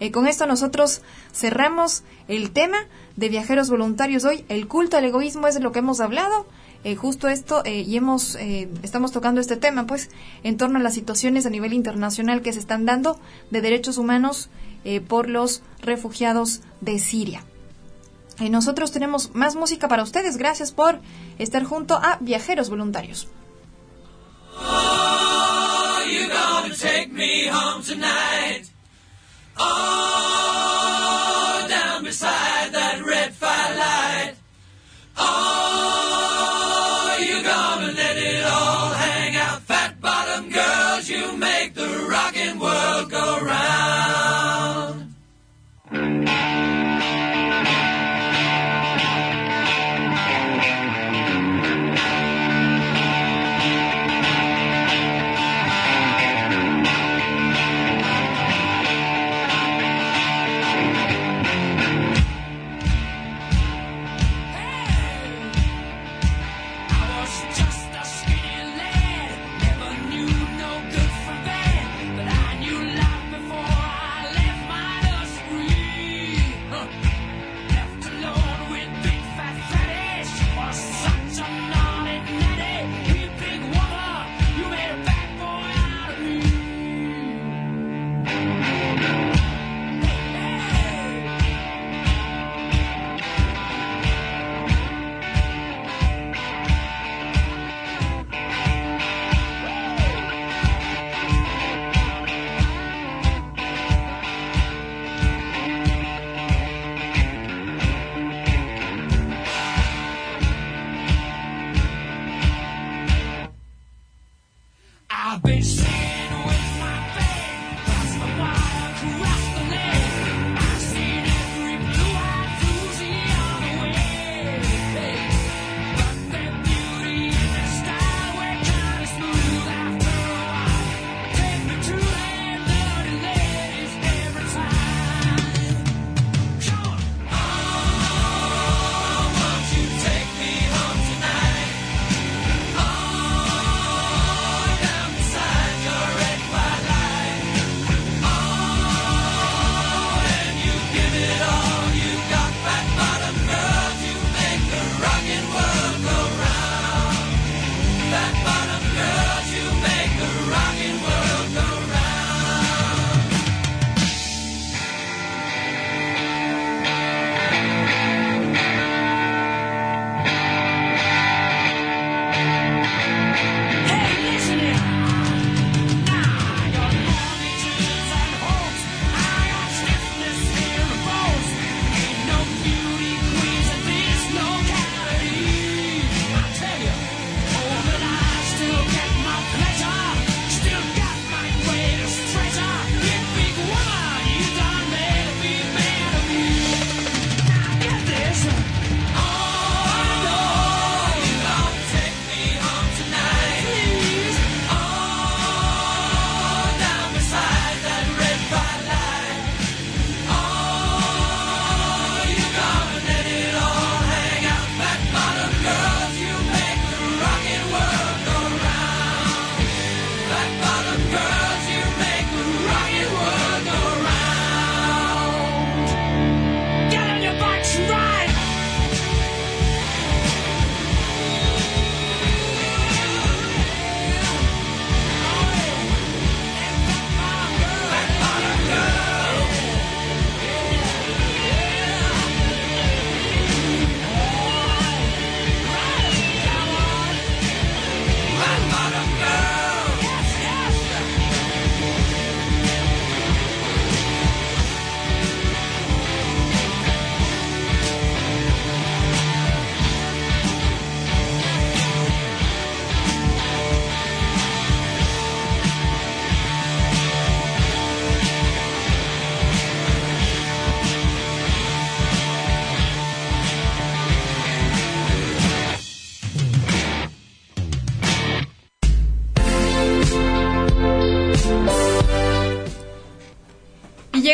Eh, 0.00 0.10
con 0.10 0.26
esto 0.26 0.46
nosotros 0.46 1.02
cerramos 1.32 2.02
el 2.26 2.50
tema 2.50 2.78
de 3.16 3.28
viajeros 3.28 3.70
voluntarios 3.70 4.24
hoy. 4.24 4.44
El 4.48 4.66
culto 4.66 4.96
al 4.96 5.04
egoísmo 5.04 5.46
es 5.46 5.54
de 5.54 5.60
lo 5.60 5.70
que 5.70 5.78
hemos 5.78 6.00
hablado. 6.00 6.46
Eh, 6.84 6.96
justo 6.96 7.28
esto 7.28 7.64
eh, 7.64 7.82
y 7.82 7.96
hemos 7.96 8.34
eh, 8.34 8.68
estamos 8.82 9.12
tocando 9.12 9.40
este 9.40 9.56
tema, 9.56 9.86
pues, 9.86 10.10
en 10.42 10.56
torno 10.56 10.80
a 10.80 10.82
las 10.82 10.94
situaciones 10.94 11.46
a 11.46 11.50
nivel 11.50 11.72
internacional 11.72 12.42
que 12.42 12.52
se 12.52 12.58
están 12.58 12.86
dando 12.86 13.20
de 13.50 13.60
derechos 13.60 13.98
humanos 13.98 14.48
por 15.06 15.28
los 15.28 15.62
refugiados 15.80 16.60
de 16.80 16.98
Siria. 16.98 17.44
nosotros 18.50 18.90
tenemos 18.90 19.32
más 19.32 19.54
música 19.54 19.86
para 19.86 20.02
ustedes. 20.02 20.36
Gracias 20.36 20.72
por 20.72 20.98
estar 21.38 21.62
junto 21.62 21.94
a 21.94 22.18
Viajeros 22.20 22.68
Voluntarios. 22.68 23.28
Oh, 29.58 31.66
down 31.68 32.02
beside 32.02 32.72
that 32.72 33.04
red 33.04 33.34
firelight. 33.34 34.34
Oh, 35.16 35.51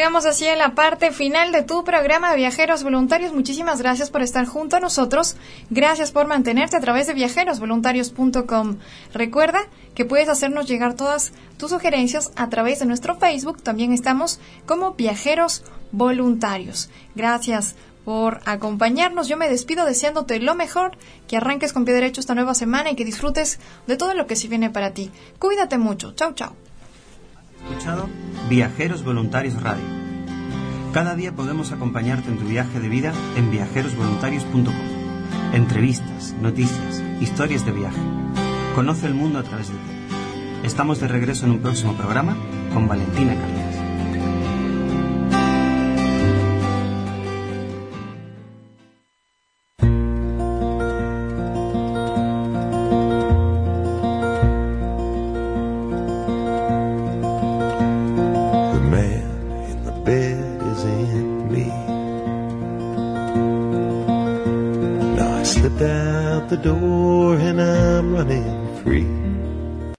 llegamos 0.09 0.25
así 0.25 0.49
a 0.49 0.57
la 0.57 0.75
parte 0.75 1.13
final 1.13 1.53
de 1.53 1.63
tu 1.63 1.85
programa 1.85 2.31
de 2.31 2.39
Viajeros 2.39 2.83
Voluntarios. 2.83 3.35
Muchísimas 3.35 3.83
gracias 3.83 4.09
por 4.09 4.23
estar 4.23 4.47
junto 4.47 4.77
a 4.77 4.81
nosotros. 4.81 5.37
Gracias 5.69 6.13
por 6.13 6.27
mantenerte 6.27 6.79
a 6.79 6.81
través 6.81 7.07
de 7.07 7.13
viajerosvoluntarios.com. 7.13 8.79
Recuerda 9.13 9.59
que 9.95 10.07
puedes 10.07 10.31
hacernos 10.31 10.67
llegar 10.67 10.95
todas 10.95 11.35
tus 11.59 11.73
sugerencias 11.73 12.33
a 12.37 12.49
través 12.49 12.79
de 12.79 12.87
nuestro 12.87 13.17
Facebook. 13.17 13.63
También 13.63 13.93
estamos 13.93 14.41
como 14.65 14.95
Viajeros 14.95 15.63
Voluntarios. 15.93 16.89
Gracias 17.15 17.75
por 18.07 18.41
acompañarnos. 18.47 19.29
Yo 19.29 19.37
me 19.37 19.51
despido 19.51 19.85
deseándote 19.85 20.41
lo 20.41 20.55
mejor, 20.55 20.93
que 21.27 21.37
arranques 21.37 21.75
con 21.75 21.85
pie 21.85 21.93
derecho 21.93 22.23
esta 22.23 22.35
nueva 22.35 22.55
semana 22.55 22.91
y 22.91 22.97
que 22.97 23.05
disfrutes 23.05 23.61
de 23.87 23.99
todo 23.99 24.15
lo 24.15 24.27
que 24.27 24.37
sí 24.37 24.49
viene 24.49 24.71
para 24.71 24.95
ti. 24.95 25.11
Cuídate 25.39 25.77
mucho. 25.77 26.13
Chau, 26.13 26.33
chau. 26.33 26.55
Escuchado 27.69 28.09
Viajeros 28.49 29.05
Voluntarios 29.05 29.63
Radio. 29.63 29.85
Cada 30.95 31.15
día 31.15 31.33
podemos 31.33 31.71
acompañarte 31.71 32.31
en 32.31 32.39
tu 32.39 32.47
viaje 32.47 32.81
de 32.81 32.89
vida 32.89 33.13
en 33.37 33.51
viajerosvoluntarios.com. 33.51 34.75
Entrevistas, 35.53 36.35
noticias, 36.41 37.03
historias 37.21 37.67
de 37.67 37.73
viaje. 37.73 38.01
Conoce 38.75 39.07
el 39.07 39.13
mundo 39.13 39.39
a 39.39 39.43
través 39.43 39.69
de 39.69 39.75
ti. 39.75 39.81
Estamos 40.65 40.99
de 40.99 41.09
regreso 41.09 41.45
en 41.45 41.53
un 41.53 41.59
próximo 41.59 41.93
programa 41.93 42.39
con 42.73 42.89
Valentina 42.89 43.35
Carlos. 43.35 43.68